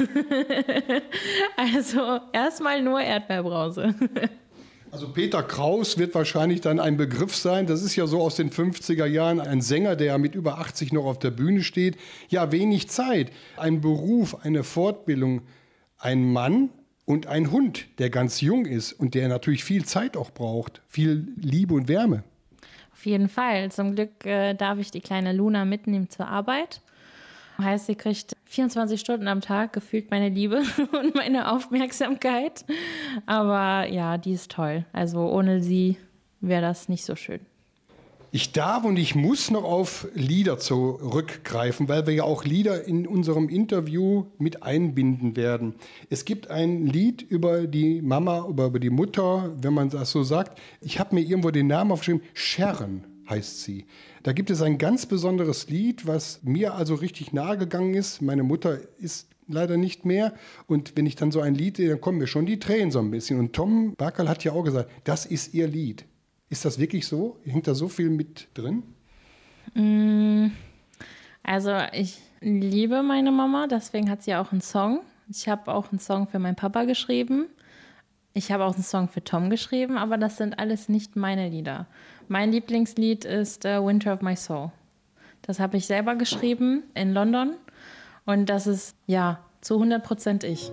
also 1.58 2.20
erstmal 2.34 2.84
nur 2.84 3.02
Erdbeerbrause. 3.02 3.96
Also 4.96 5.10
Peter 5.10 5.44
Kraus 5.44 5.98
wird 5.98 6.16
wahrscheinlich 6.16 6.62
dann 6.62 6.80
ein 6.80 6.96
Begriff 6.96 7.36
sein. 7.36 7.68
Das 7.68 7.84
ist 7.84 7.98
ja 7.98 8.08
so 8.08 8.22
aus 8.22 8.36
den 8.38 8.50
50er 8.50 9.06
Jahren 9.06 9.42
ein 9.42 9.60
Sänger, 9.60 9.98
der 9.98 10.18
mit 10.18 10.36
über 10.36 10.58
80 10.60 10.94
noch 10.94 11.04
auf 11.04 11.20
der 11.20 11.32
Bühne 11.32 11.64
steht. 11.64 11.98
Ja, 12.30 12.54
wenig 12.54 12.88
Zeit. 12.88 13.30
Ein 13.58 13.82
Beruf, 13.82 14.46
eine 14.46 14.64
Fortbildung, 14.64 15.42
ein 15.98 16.32
Mann 16.32 16.70
und 17.04 17.28
ein 17.28 17.52
Hund, 17.52 17.88
der 17.98 18.10
ganz 18.10 18.40
jung 18.40 18.66
ist 18.66 18.94
und 18.94 19.16
der 19.16 19.28
natürlich 19.28 19.66
viel 19.66 19.84
Zeit 19.84 20.16
auch 20.16 20.32
braucht, 20.32 20.82
viel 20.88 21.28
Liebe 21.36 21.74
und 21.74 21.90
Wärme. 21.90 22.24
Auf 22.94 23.06
jeden 23.06 23.28
Fall. 23.28 23.70
Zum 23.74 23.96
Glück 23.96 24.26
äh, 24.26 24.54
darf 24.54 24.80
ich 24.80 24.92
die 24.92 25.02
kleine 25.02 25.34
Luna 25.34 25.66
mitnehmen 25.66 26.10
zur 26.10 26.30
Arbeit. 26.30 26.80
Heißt, 27.58 27.86
sie 27.86 27.96
kriegt 27.96 28.36
24 28.46 29.00
Stunden 29.00 29.28
am 29.28 29.42
Tag 29.42 29.74
gefühlt 29.74 30.12
meine 30.12 30.30
Liebe 30.30 30.64
und 30.92 31.16
meine 31.16 31.52
Aufmerksamkeit. 31.52 32.66
Aber 33.26 33.88
ja, 33.88 34.18
die 34.18 34.34
ist 34.34 34.52
toll. 34.52 34.86
Also 34.94 35.30
ohne 35.30 35.62
sie 35.62 35.98
wäre 36.42 36.62
das 36.62 36.90
nicht 36.90 37.06
so 37.06 37.16
schön. 37.16 37.40
Ich 38.36 38.52
darf 38.52 38.84
und 38.84 38.98
ich 38.98 39.16
muss 39.16 39.50
noch 39.50 39.64
auf 39.64 40.10
Lieder 40.14 40.60
zurückgreifen, 40.60 41.88
weil 41.88 42.06
wir 42.06 42.14
ja 42.16 42.24
auch 42.26 42.44
Lieder 42.44 42.84
in 42.86 43.08
unserem 43.08 43.48
Interview 43.48 44.26
mit 44.38 44.62
einbinden 44.62 45.38
werden. 45.38 45.76
Es 46.10 46.26
gibt 46.26 46.50
ein 46.50 46.86
Lied 46.86 47.22
über 47.22 47.66
die 47.66 48.02
Mama, 48.02 48.46
über 48.46 48.78
die 48.78 48.90
Mutter, 48.90 49.56
wenn 49.62 49.74
man 49.74 49.90
das 49.90 50.12
so 50.12 50.24
sagt. 50.24 50.60
Ich 50.82 51.00
habe 51.00 51.16
mir 51.16 51.22
irgendwo 51.22 51.50
den 51.50 51.68
Namen 51.68 51.94
aufgeschrieben. 51.94 52.24
Sharon 52.34 53.06
heißt 53.30 53.64
sie. 53.64 53.86
Da 54.26 54.34
gibt 54.34 54.50
es 54.50 54.64
ein 54.64 54.80
ganz 54.80 55.06
besonderes 55.06 55.70
Lied, 55.70 56.08
was 56.08 56.42
mir 56.42 56.74
also 56.74 56.96
richtig 56.96 57.32
nahe 57.32 57.60
gegangen 57.60 57.94
ist. 57.94 58.24
Meine 58.24 58.42
Mutter 58.42 58.80
ist 58.98 59.30
leider 59.48 59.78
nicht 59.78 60.04
mehr. 60.04 60.34
Und 60.66 60.98
wenn 60.98 61.06
ich 61.06 61.16
dann 61.16 61.32
so 61.32 61.42
ein 61.42 61.54
Lied 61.54 61.78
sehe, 61.78 61.90
dann 61.90 62.02
kommen 62.02 62.18
mir 62.18 62.26
schon 62.26 62.48
die 62.48 62.58
Tränen 62.58 62.90
so 62.90 62.98
ein 62.98 63.12
bisschen. 63.12 63.38
Und 63.38 63.54
Tom 63.54 63.94
Barkel 63.94 64.28
hat 64.28 64.44
ja 64.44 64.54
auch 64.54 64.64
gesagt, 64.64 64.90
das 65.04 65.28
ist 65.28 65.54
ihr 65.54 65.68
Lied. 65.68 66.06
Ist 66.50 66.66
das 66.66 66.80
wirklich 66.80 67.06
so? 67.06 67.38
Hängt 67.44 67.68
da 67.68 67.76
so 67.76 67.88
viel 67.88 68.10
mit 68.10 68.48
drin? 68.56 68.82
Mm, 69.76 70.48
also 71.44 71.78
ich 71.94 72.20
liebe 72.42 73.04
meine 73.04 73.32
Mama, 73.32 73.68
deswegen 73.68 74.10
hat 74.10 74.24
sie 74.24 74.34
auch 74.34 74.52
einen 74.52 74.62
Song. 74.62 75.02
Ich 75.30 75.48
habe 75.48 75.72
auch 75.72 75.92
einen 75.92 76.00
Song 76.00 76.28
für 76.28 76.40
meinen 76.40 76.56
Papa 76.56 76.86
geschrieben. 76.86 77.46
Ich 78.34 78.52
habe 78.52 78.66
auch 78.66 78.74
einen 78.74 78.84
Song 78.84 79.08
für 79.08 79.24
Tom 79.24 79.52
geschrieben, 79.52 80.00
aber 80.00 80.18
das 80.18 80.38
sind 80.38 80.58
alles 80.58 80.90
nicht 80.90 81.16
meine 81.16 81.48
Lieder. 81.48 81.86
Mein 82.28 82.52
Lieblingslied 82.52 83.24
ist 83.24 83.66
uh, 83.66 83.86
Winter 83.86 84.14
of 84.14 84.22
My 84.22 84.36
Soul. 84.36 84.72
Das 85.44 85.60
habe 85.60 85.78
ich 85.78 85.86
selber 85.86 86.16
geschrieben 86.16 86.84
in 86.96 87.14
London 87.14 87.56
und 88.26 88.50
das 88.50 88.66
ist 88.66 88.96
ja 89.06 89.40
zu 89.62 89.76
100 89.76 90.04
Prozent 90.04 90.44
ich. 90.44 90.72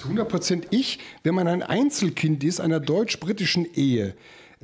Zu 0.00 0.06
100 0.06 0.28
Prozent 0.30 0.66
ich, 0.70 0.98
wenn 1.24 1.34
man 1.34 1.46
ein 1.46 1.62
Einzelkind 1.62 2.42
ist, 2.42 2.58
einer 2.58 2.80
deutsch-britischen 2.80 3.66
Ehe. 3.74 4.14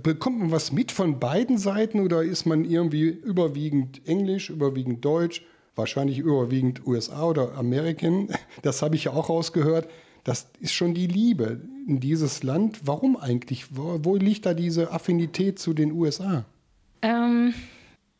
Bekommt 0.02 0.38
man 0.38 0.50
was 0.50 0.72
mit 0.72 0.90
von 0.90 1.20
beiden 1.20 1.58
Seiten 1.58 2.00
oder 2.00 2.22
ist 2.22 2.46
man 2.46 2.64
irgendwie 2.64 3.02
überwiegend 3.02 4.00
Englisch, 4.08 4.48
überwiegend 4.48 5.04
Deutsch, 5.04 5.42
wahrscheinlich 5.74 6.20
überwiegend 6.20 6.86
USA 6.86 7.24
oder 7.24 7.52
American? 7.52 8.28
Das 8.62 8.80
habe 8.80 8.94
ich 8.94 9.04
ja 9.04 9.12
auch 9.12 9.28
rausgehört. 9.28 9.90
Das 10.24 10.48
ist 10.60 10.72
schon 10.72 10.94
die 10.94 11.06
Liebe 11.06 11.60
in 11.86 12.00
dieses 12.00 12.42
Land. 12.42 12.86
Warum 12.86 13.18
eigentlich? 13.18 13.76
Wo, 13.76 14.00
wo 14.02 14.16
liegt 14.16 14.46
da 14.46 14.54
diese 14.54 14.90
Affinität 14.90 15.58
zu 15.58 15.74
den 15.74 15.92
USA? 15.92 16.46
Ähm, 17.02 17.52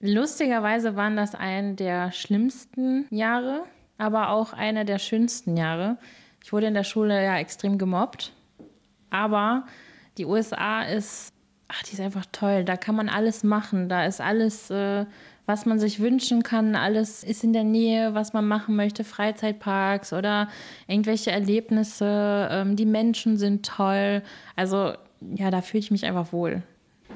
lustigerweise 0.00 0.96
waren 0.96 1.16
das 1.16 1.34
eine 1.34 1.76
der 1.76 2.12
schlimmsten 2.12 3.06
Jahre, 3.08 3.62
aber 3.96 4.28
auch 4.28 4.52
eine 4.52 4.84
der 4.84 4.98
schönsten 4.98 5.56
Jahre. 5.56 5.96
Ich 6.47 6.53
wurde 6.53 6.68
in 6.68 6.74
der 6.74 6.84
Schule 6.84 7.24
ja 7.24 7.38
extrem 7.38 7.76
gemobbt, 7.76 8.32
aber 9.11 9.66
die 10.16 10.26
USA 10.26 10.82
ist, 10.82 11.34
ach, 11.66 11.82
die 11.82 11.94
ist 11.94 12.01
einfach 12.01 12.24
toll. 12.30 12.62
Da 12.62 12.76
kann 12.76 12.94
man 12.94 13.09
alles 13.09 13.42
machen. 13.42 13.88
Da 13.88 14.05
ist 14.07 14.20
alles, 14.20 14.70
äh, 14.70 15.07
was 15.47 15.66
man 15.66 15.80
sich 15.80 15.99
wünschen 15.99 16.44
kann. 16.44 16.76
Alles 16.76 17.24
ist 17.24 17.42
in 17.42 17.53
der 17.53 17.64
Nähe, 17.64 18.14
was 18.14 18.32
man 18.32 18.47
machen 18.47 18.76
möchte. 18.76 19.03
Freizeitparks 19.03 20.12
oder 20.12 20.49
irgendwelche 20.86 21.32
Erlebnisse. 21.32 22.47
Ähm, 22.49 22.76
die 22.76 22.86
Menschen 22.86 23.38
sind 23.38 23.66
toll. 23.66 24.22
Also 24.55 24.92
ja, 25.34 25.51
da 25.51 25.62
fühle 25.62 25.80
ich 25.80 25.90
mich 25.90 26.07
einfach 26.07 26.32
wohl. 26.32 26.62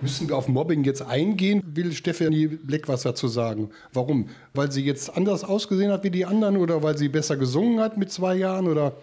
Müssen 0.02 0.28
wir 0.28 0.36
auf 0.36 0.48
Mobbing 0.48 0.82
jetzt 0.84 1.02
eingehen? 1.02 1.62
Will 1.66 1.92
Stefanie 1.92 2.46
Bleck 2.46 2.88
was 2.88 3.02
dazu 3.02 3.28
sagen? 3.28 3.70
Warum? 3.92 4.30
Weil 4.54 4.72
sie 4.72 4.84
jetzt 4.84 5.14
anders 5.14 5.44
ausgesehen 5.44 5.92
hat 5.92 6.04
wie 6.04 6.10
die 6.10 6.24
anderen 6.24 6.56
oder 6.56 6.82
weil 6.82 6.96
sie 6.96 7.08
besser 7.08 7.36
gesungen 7.36 7.80
hat 7.80 7.98
mit 7.98 8.10
zwei 8.10 8.34
Jahren 8.34 8.66
oder? 8.66 8.94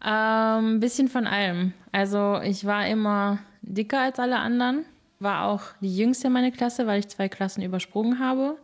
Ein 0.00 0.64
ähm, 0.64 0.80
bisschen 0.80 1.06
von 1.06 1.28
allem. 1.28 1.72
Also 1.92 2.40
ich 2.42 2.64
war 2.64 2.88
immer 2.88 3.38
dicker 3.62 4.00
als 4.00 4.18
alle 4.18 4.38
anderen, 4.38 4.84
war 5.20 5.46
auch 5.46 5.62
die 5.80 5.96
jüngste 5.96 6.26
in 6.26 6.32
meiner 6.32 6.50
Klasse, 6.50 6.88
weil 6.88 6.98
ich 6.98 7.08
zwei 7.08 7.28
Klassen 7.28 7.62
übersprungen 7.62 8.18
habe, 8.18 8.56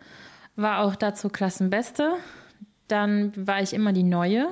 war 0.57 0.81
auch 0.81 0.97
dazu 0.97 1.29
Klassenbeste. 1.29 2.15
Dann 2.89 3.33
war 3.37 3.63
ich 3.63 3.75
immer 3.75 3.93
die 3.93 4.03
Neue. 4.03 4.49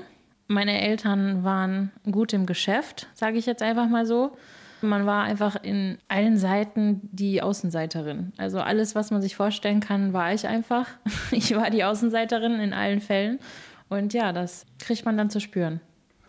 Meine 0.46 0.80
Eltern 0.80 1.42
waren 1.42 1.90
gut 2.08 2.32
im 2.32 2.46
Geschäft, 2.46 3.08
sage 3.14 3.38
ich 3.38 3.46
jetzt 3.46 3.62
einfach 3.62 3.88
mal 3.88 4.06
so. 4.06 4.36
Man 4.82 5.06
war 5.06 5.24
einfach 5.24 5.56
in 5.62 5.98
allen 6.08 6.36
Seiten 6.36 7.00
die 7.12 7.42
Außenseiterin. 7.42 8.32
Also 8.36 8.60
alles, 8.60 8.94
was 8.94 9.10
man 9.10 9.22
sich 9.22 9.34
vorstellen 9.36 9.80
kann, 9.80 10.12
war 10.12 10.32
ich 10.32 10.46
einfach. 10.46 10.88
Ich 11.30 11.54
war 11.54 11.70
die 11.70 11.84
Außenseiterin 11.84 12.60
in 12.60 12.72
allen 12.72 13.00
Fällen. 13.00 13.38
Und 13.88 14.12
ja, 14.12 14.32
das 14.32 14.66
kriegt 14.78 15.04
man 15.04 15.16
dann 15.16 15.30
zu 15.30 15.40
spüren. 15.40 15.80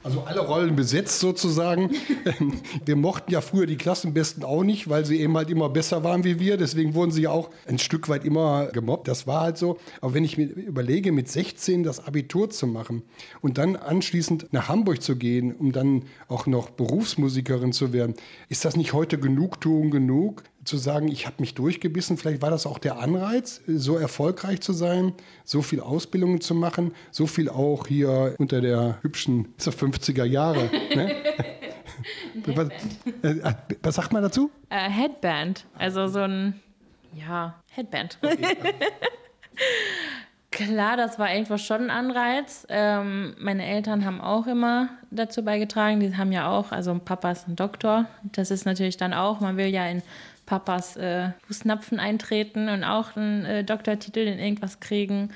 Also 0.07 0.21
alle 0.21 0.39
Rollen 0.39 0.77
besetzt 0.77 1.19
sozusagen. 1.19 1.91
wir 2.85 2.95
mochten 2.95 3.29
ja 3.29 3.41
früher 3.41 3.65
die 3.65 3.75
Klassenbesten 3.75 4.45
auch 4.45 4.63
nicht, 4.63 4.89
weil 4.89 5.03
sie 5.05 5.19
eben 5.19 5.35
halt 5.35 5.49
immer 5.49 5.67
besser 5.67 6.01
waren 6.05 6.23
wie 6.23 6.39
wir. 6.39 6.55
Deswegen 6.55 6.93
wurden 6.93 7.11
sie 7.11 7.23
ja 7.23 7.31
auch 7.31 7.49
ein 7.65 7.77
Stück 7.77 8.07
weit 8.07 8.23
immer 8.23 8.67
gemobbt. 8.67 9.09
Das 9.09 9.27
war 9.27 9.41
halt 9.41 9.57
so. 9.57 9.79
Aber 9.99 10.13
wenn 10.13 10.23
ich 10.23 10.37
mir 10.37 10.45
überlege, 10.45 11.11
mit 11.11 11.27
16 11.27 11.83
das 11.83 12.07
Abitur 12.07 12.49
zu 12.49 12.67
machen 12.67 13.03
und 13.41 13.57
dann 13.57 13.75
anschließend 13.75 14.53
nach 14.53 14.69
Hamburg 14.69 15.01
zu 15.01 15.17
gehen, 15.17 15.53
um 15.53 15.73
dann 15.73 16.03
auch 16.29 16.47
noch 16.47 16.69
Berufsmusikerin 16.69 17.73
zu 17.73 17.91
werden, 17.91 18.15
ist 18.47 18.63
das 18.63 18.77
nicht 18.77 18.93
heute 18.93 19.19
Genugtuung 19.19 19.91
genug? 19.91 20.43
Zu 20.67 20.77
sagen, 20.77 21.07
ich 21.07 21.25
habe 21.25 21.37
mich 21.39 21.53
durchgebissen. 21.55 22.17
Vielleicht 22.17 22.41
war 22.41 22.51
das 22.51 22.65
auch 22.65 22.77
der 22.77 22.99
Anreiz, 22.99 23.61
so 23.67 23.97
erfolgreich 23.97 24.61
zu 24.61 24.73
sein, 24.73 25.13
so 25.43 25.61
viel 25.61 25.79
Ausbildungen 25.79 26.41
zu 26.41 26.53
machen, 26.53 26.93
so 27.11 27.25
viel 27.25 27.49
auch 27.49 27.87
hier 27.87 28.35
unter 28.37 28.61
der 28.61 28.99
hübschen 29.01 29.53
50er 29.57 30.25
Jahre. 30.25 30.69
ne? 30.95 31.15
was, 32.45 32.69
äh, 33.23 33.53
was, 33.81 33.95
sagt 33.95 34.13
man 34.13 34.21
dazu? 34.21 34.51
Uh, 34.71 34.75
Headband, 34.75 35.65
also 35.77 36.07
so 36.07 36.19
ein, 36.19 36.59
ja, 37.13 37.55
Headband. 37.71 38.17
Okay. 38.21 38.57
Klar, 40.51 40.97
das 40.97 41.19
war 41.19 41.31
irgendwo 41.31 41.57
schon 41.57 41.83
ein 41.83 41.89
Anreiz. 41.91 42.65
Ähm, 42.69 43.35
meine 43.37 43.65
Eltern 43.65 44.05
haben 44.05 44.19
auch 44.19 44.47
immer 44.47 44.89
dazu 45.11 45.43
beigetragen. 45.43 45.99
Die 45.99 46.15
haben 46.15 46.31
ja 46.31 46.49
auch, 46.49 46.71
also 46.71 46.99
Papa 47.03 47.31
ist 47.31 47.47
ein 47.47 47.55
Doktor. 47.55 48.05
Das 48.23 48.49
ist 48.49 48.65
natürlich 48.65 48.97
dann 48.97 49.13
auch, 49.13 49.39
man 49.39 49.57
will 49.57 49.67
ja 49.67 49.85
in 49.87 50.01
Papas 50.47 50.95
äh, 50.95 51.29
Fußnapfen 51.45 51.99
eintreten 51.99 52.69
und 52.69 52.83
auch 52.83 53.15
einen 53.15 53.45
äh, 53.45 53.63
Doktortitel 53.63 54.19
in 54.19 54.39
irgendwas 54.39 54.79
kriegen. 54.79 55.29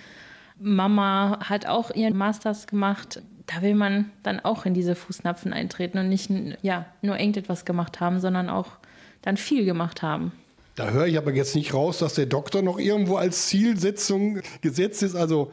Mama 0.57 1.37
hat 1.43 1.67
auch 1.67 1.91
ihren 1.91 2.17
Masters 2.17 2.65
gemacht. 2.65 3.21
Da 3.45 3.61
will 3.61 3.75
man 3.75 4.09
dann 4.23 4.39
auch 4.39 4.65
in 4.65 4.73
diese 4.73 4.95
Fußnapfen 4.95 5.53
eintreten 5.53 5.99
und 5.99 6.09
nicht 6.09 6.31
ja, 6.63 6.85
nur 7.01 7.19
irgendetwas 7.19 7.65
gemacht 7.65 7.99
haben, 7.99 8.19
sondern 8.19 8.49
auch 8.49 8.67
dann 9.21 9.37
viel 9.37 9.65
gemacht 9.65 10.01
haben. 10.01 10.31
Da 10.75 10.89
höre 10.89 11.07
ich 11.07 11.17
aber 11.17 11.33
jetzt 11.33 11.55
nicht 11.55 11.73
raus, 11.73 11.99
dass 11.99 12.15
der 12.15 12.25
Doktor 12.25 12.61
noch 12.61 12.79
irgendwo 12.79 13.17
als 13.17 13.47
Zielsetzung 13.47 14.39
gesetzt 14.61 15.03
ist. 15.03 15.15
Also 15.15 15.51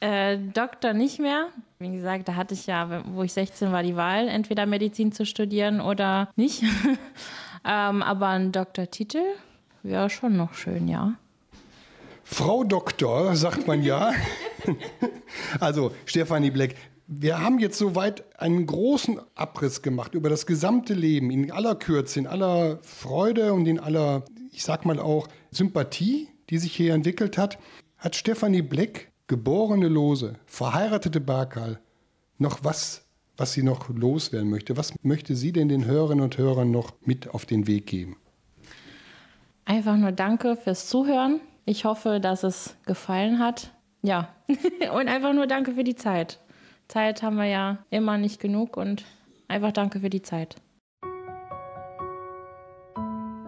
äh, 0.00 0.38
Doktor 0.38 0.94
nicht 0.94 1.18
mehr. 1.18 1.48
Wie 1.78 1.90
gesagt, 1.92 2.28
da 2.28 2.34
hatte 2.34 2.54
ich 2.54 2.66
ja, 2.66 3.02
wo 3.12 3.22
ich 3.22 3.34
16 3.34 3.70
war, 3.72 3.82
die 3.82 3.96
Wahl, 3.96 4.28
entweder 4.28 4.64
Medizin 4.64 5.12
zu 5.12 5.26
studieren 5.26 5.82
oder 5.82 6.30
nicht. 6.36 6.62
Ähm, 7.66 8.02
aber 8.02 8.28
ein 8.28 8.52
Doktortitel 8.52 9.22
wäre 9.82 10.08
schon 10.08 10.36
noch 10.36 10.54
schön, 10.54 10.86
ja. 10.86 11.14
Frau 12.22 12.64
Doktor, 12.64 13.34
sagt 13.36 13.66
man 13.66 13.82
ja. 13.82 14.12
also, 15.60 15.92
Stefanie 16.04 16.50
Bleck, 16.50 16.76
wir 17.06 17.40
haben 17.40 17.58
jetzt 17.58 17.78
soweit 17.78 18.24
einen 18.40 18.66
großen 18.66 19.20
Abriss 19.36 19.82
gemacht 19.82 20.14
über 20.14 20.28
das 20.28 20.46
gesamte 20.46 20.92
Leben, 20.94 21.30
in 21.30 21.52
aller 21.52 21.76
Kürze, 21.76 22.18
in 22.18 22.26
aller 22.26 22.78
Freude 22.82 23.52
und 23.52 23.66
in 23.66 23.78
aller, 23.78 24.24
ich 24.52 24.64
sag 24.64 24.84
mal 24.84 24.98
auch, 24.98 25.28
Sympathie, 25.50 26.28
die 26.50 26.58
sich 26.58 26.74
hier 26.74 26.94
entwickelt 26.94 27.38
hat. 27.38 27.58
Hat 27.96 28.16
Stefanie 28.16 28.62
Bleck, 28.62 29.12
geborene 29.28 29.88
Lose, 29.88 30.34
verheiratete 30.46 31.20
Barkal, 31.20 31.80
noch 32.38 32.62
was 32.62 33.05
was 33.36 33.52
sie 33.52 33.62
noch 33.62 33.88
loswerden 33.88 34.50
möchte. 34.50 34.76
Was 34.76 34.92
möchte 35.02 35.36
sie 35.36 35.52
denn 35.52 35.68
den 35.68 35.84
Hörerinnen 35.84 36.24
und 36.24 36.38
Hörern 36.38 36.70
noch 36.70 36.92
mit 37.04 37.28
auf 37.28 37.46
den 37.46 37.66
Weg 37.66 37.86
geben? 37.86 38.16
Einfach 39.64 39.96
nur 39.96 40.12
danke 40.12 40.56
fürs 40.56 40.88
Zuhören. 40.88 41.40
Ich 41.64 41.84
hoffe, 41.84 42.20
dass 42.20 42.44
es 42.44 42.76
gefallen 42.86 43.38
hat. 43.38 43.72
Ja, 44.02 44.28
und 44.94 45.08
einfach 45.08 45.32
nur 45.32 45.46
danke 45.46 45.72
für 45.72 45.84
die 45.84 45.96
Zeit. 45.96 46.40
Zeit 46.88 47.22
haben 47.22 47.36
wir 47.36 47.46
ja 47.46 47.78
immer 47.90 48.18
nicht 48.18 48.40
genug 48.40 48.76
und 48.76 49.04
einfach 49.48 49.72
danke 49.72 50.00
für 50.00 50.10
die 50.10 50.22
Zeit. 50.22 50.56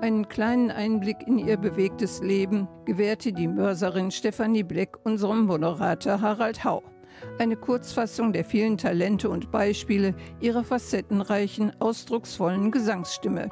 Einen 0.00 0.28
kleinen 0.28 0.70
Einblick 0.70 1.26
in 1.26 1.38
ihr 1.38 1.56
bewegtes 1.56 2.22
Leben 2.22 2.68
gewährte 2.84 3.32
die 3.32 3.48
Mörserin 3.48 4.10
Stefanie 4.10 4.62
Bleck 4.62 4.96
unserem 5.04 5.46
Moderator 5.46 6.20
Harald 6.20 6.64
Hau. 6.64 6.82
Eine 7.38 7.56
Kurzfassung 7.56 8.32
der 8.32 8.44
vielen 8.44 8.78
Talente 8.78 9.30
und 9.30 9.50
Beispiele 9.50 10.14
ihrer 10.40 10.64
facettenreichen, 10.64 11.72
ausdrucksvollen 11.80 12.70
Gesangsstimme. 12.70 13.48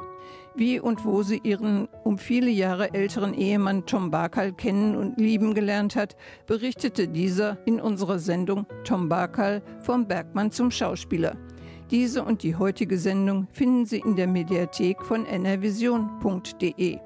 Wie 0.55 0.81
und 0.81 1.05
wo 1.05 1.23
sie 1.23 1.41
ihren 1.43 1.87
um 2.03 2.17
viele 2.17 2.51
Jahre 2.51 2.95
älteren 2.95 3.35
Ehemann 3.35 3.85
Tom 3.85 4.11
Barkal 4.11 4.53
kennen 4.53 4.97
und 4.97 5.19
lieben 5.19 5.53
gelernt 5.53 5.97
hat, 5.97 6.17
berichtete 6.47 7.09
dieser 7.09 7.59
in 7.67 7.81
unserer 7.81 8.19
Sendung 8.19 8.67
Tom 8.85 9.09
Barkal 9.09 9.63
vom 9.81 10.09
Bergmann 10.09 10.51
zum 10.51 10.71
Schauspieler. 10.71 11.37
Diese 11.91 12.25
und 12.25 12.43
die 12.43 12.57
heutige 12.57 12.99
Sendung 12.99 13.47
finden 13.53 13.85
Sie 13.85 13.99
in 13.99 14.17
der 14.17 14.27
Mediathek 14.27 15.05
von 15.05 15.27
nrvision.de. 15.27 16.99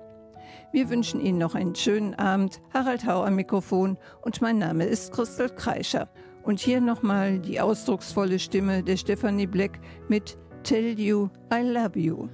Wir 0.73 0.89
wünschen 0.89 1.21
Ihnen 1.21 1.39
noch 1.39 1.57
einen 1.57 1.75
schönen 1.75 2.15
Abend. 2.15 2.61
Harald 2.73 3.05
Hau 3.05 3.25
am 3.25 3.35
Mikrofon 3.35 3.99
und 4.23 4.41
mein 4.41 4.59
Name 4.59 4.85
ist 4.85 5.13
Christel 5.13 5.51
Kreischer. 5.51 6.09
Und 6.43 6.59
hier 6.61 6.81
nochmal 6.81 7.39
die 7.39 7.61
ausdrucksvolle 7.61 8.39
Stimme 8.39 8.83
der 8.83 8.97
Stephanie 8.97 9.47
Black 9.47 9.79
mit 10.09 10.37
Tell 10.63 10.99
You 10.99 11.29
I 11.53 11.63
Love 11.63 11.99
You. 11.99 12.29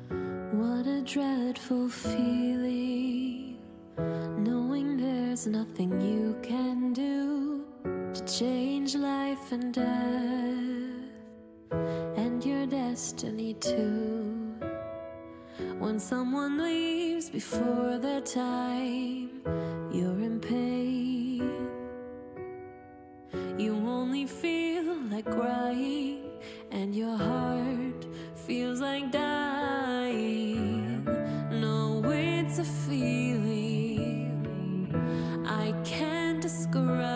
What 0.52 0.86
a 0.86 1.02
dreadful 1.02 1.88
feeling, 1.88 3.58
knowing 4.38 4.96
there's 4.96 5.46
nothing 5.46 6.00
you 6.00 6.34
can 6.42 6.92
do 6.92 7.64
to 8.14 8.24
change 8.24 8.94
life 8.94 9.52
and 9.52 9.74
death, 9.74 9.84
and 12.16 12.44
your 12.44 12.66
destiny 12.66 13.54
too. 13.54 14.54
When 15.78 15.98
someone 15.98 16.58
leaves 16.58 17.28
before 17.28 17.98
their 17.98 18.22
time, 18.22 19.42
you're 19.92 20.20
in 20.20 20.40
pain. 20.40 21.15
You 23.58 23.72
only 23.72 24.26
feel 24.26 24.96
like 25.10 25.24
crying, 25.24 26.24
and 26.70 26.94
your 26.94 27.16
heart 27.16 28.06
feels 28.34 28.80
like 28.82 29.10
dying. 29.10 31.04
No, 31.50 32.02
it's 32.04 32.58
a 32.58 32.64
feeling 32.64 34.34
I 35.46 35.72
can't 35.84 36.42
describe, 36.42 37.15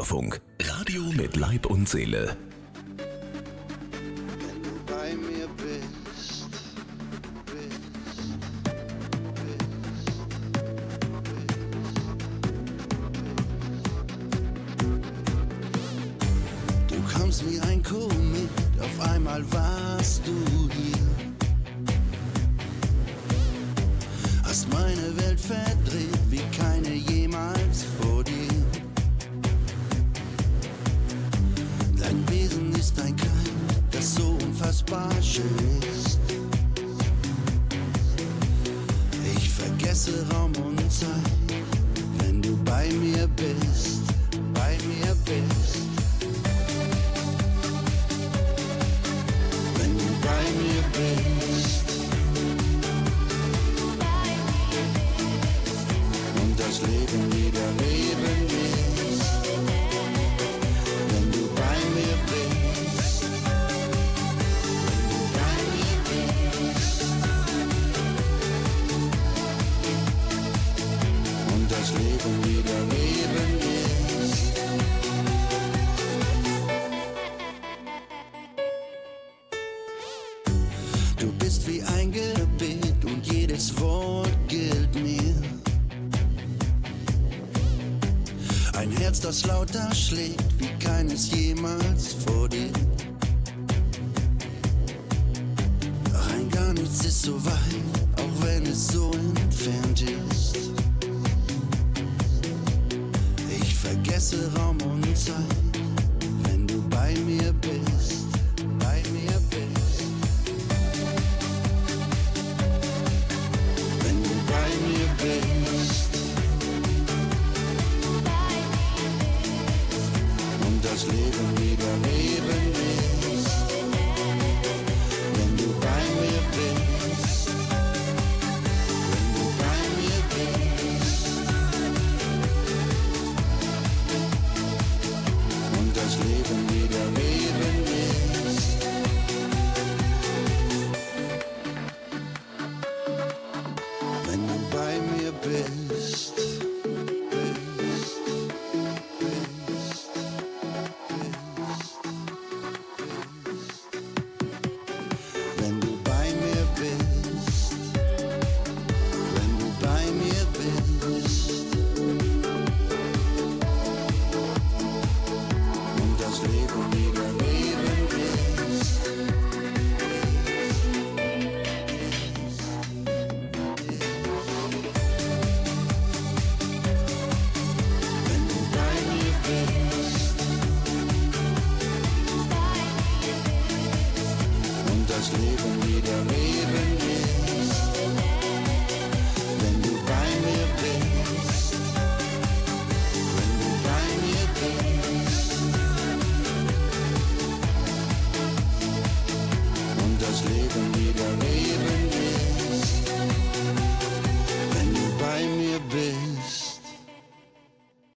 Deutschlandfunk. 0.00 0.40
Radio 0.62 1.02
mit 1.12 1.36
Leib 1.36 1.66
und 1.66 1.86
Seele. 1.86 2.34
Wenn 2.96 4.62
du 4.62 4.70
bei 4.86 5.14
mir 5.14 5.46
bist, 5.58 6.48
bist, 7.44 7.80
bist, 8.86 9.68
bist. 9.68 10.18
Du 16.88 16.96
kamst 17.12 17.44
wie 17.50 17.60
ein 17.60 17.82
Komet, 17.82 18.48
auf 18.80 19.00
einmal 19.06 19.44
warst 19.52 20.26
du. 20.26 20.59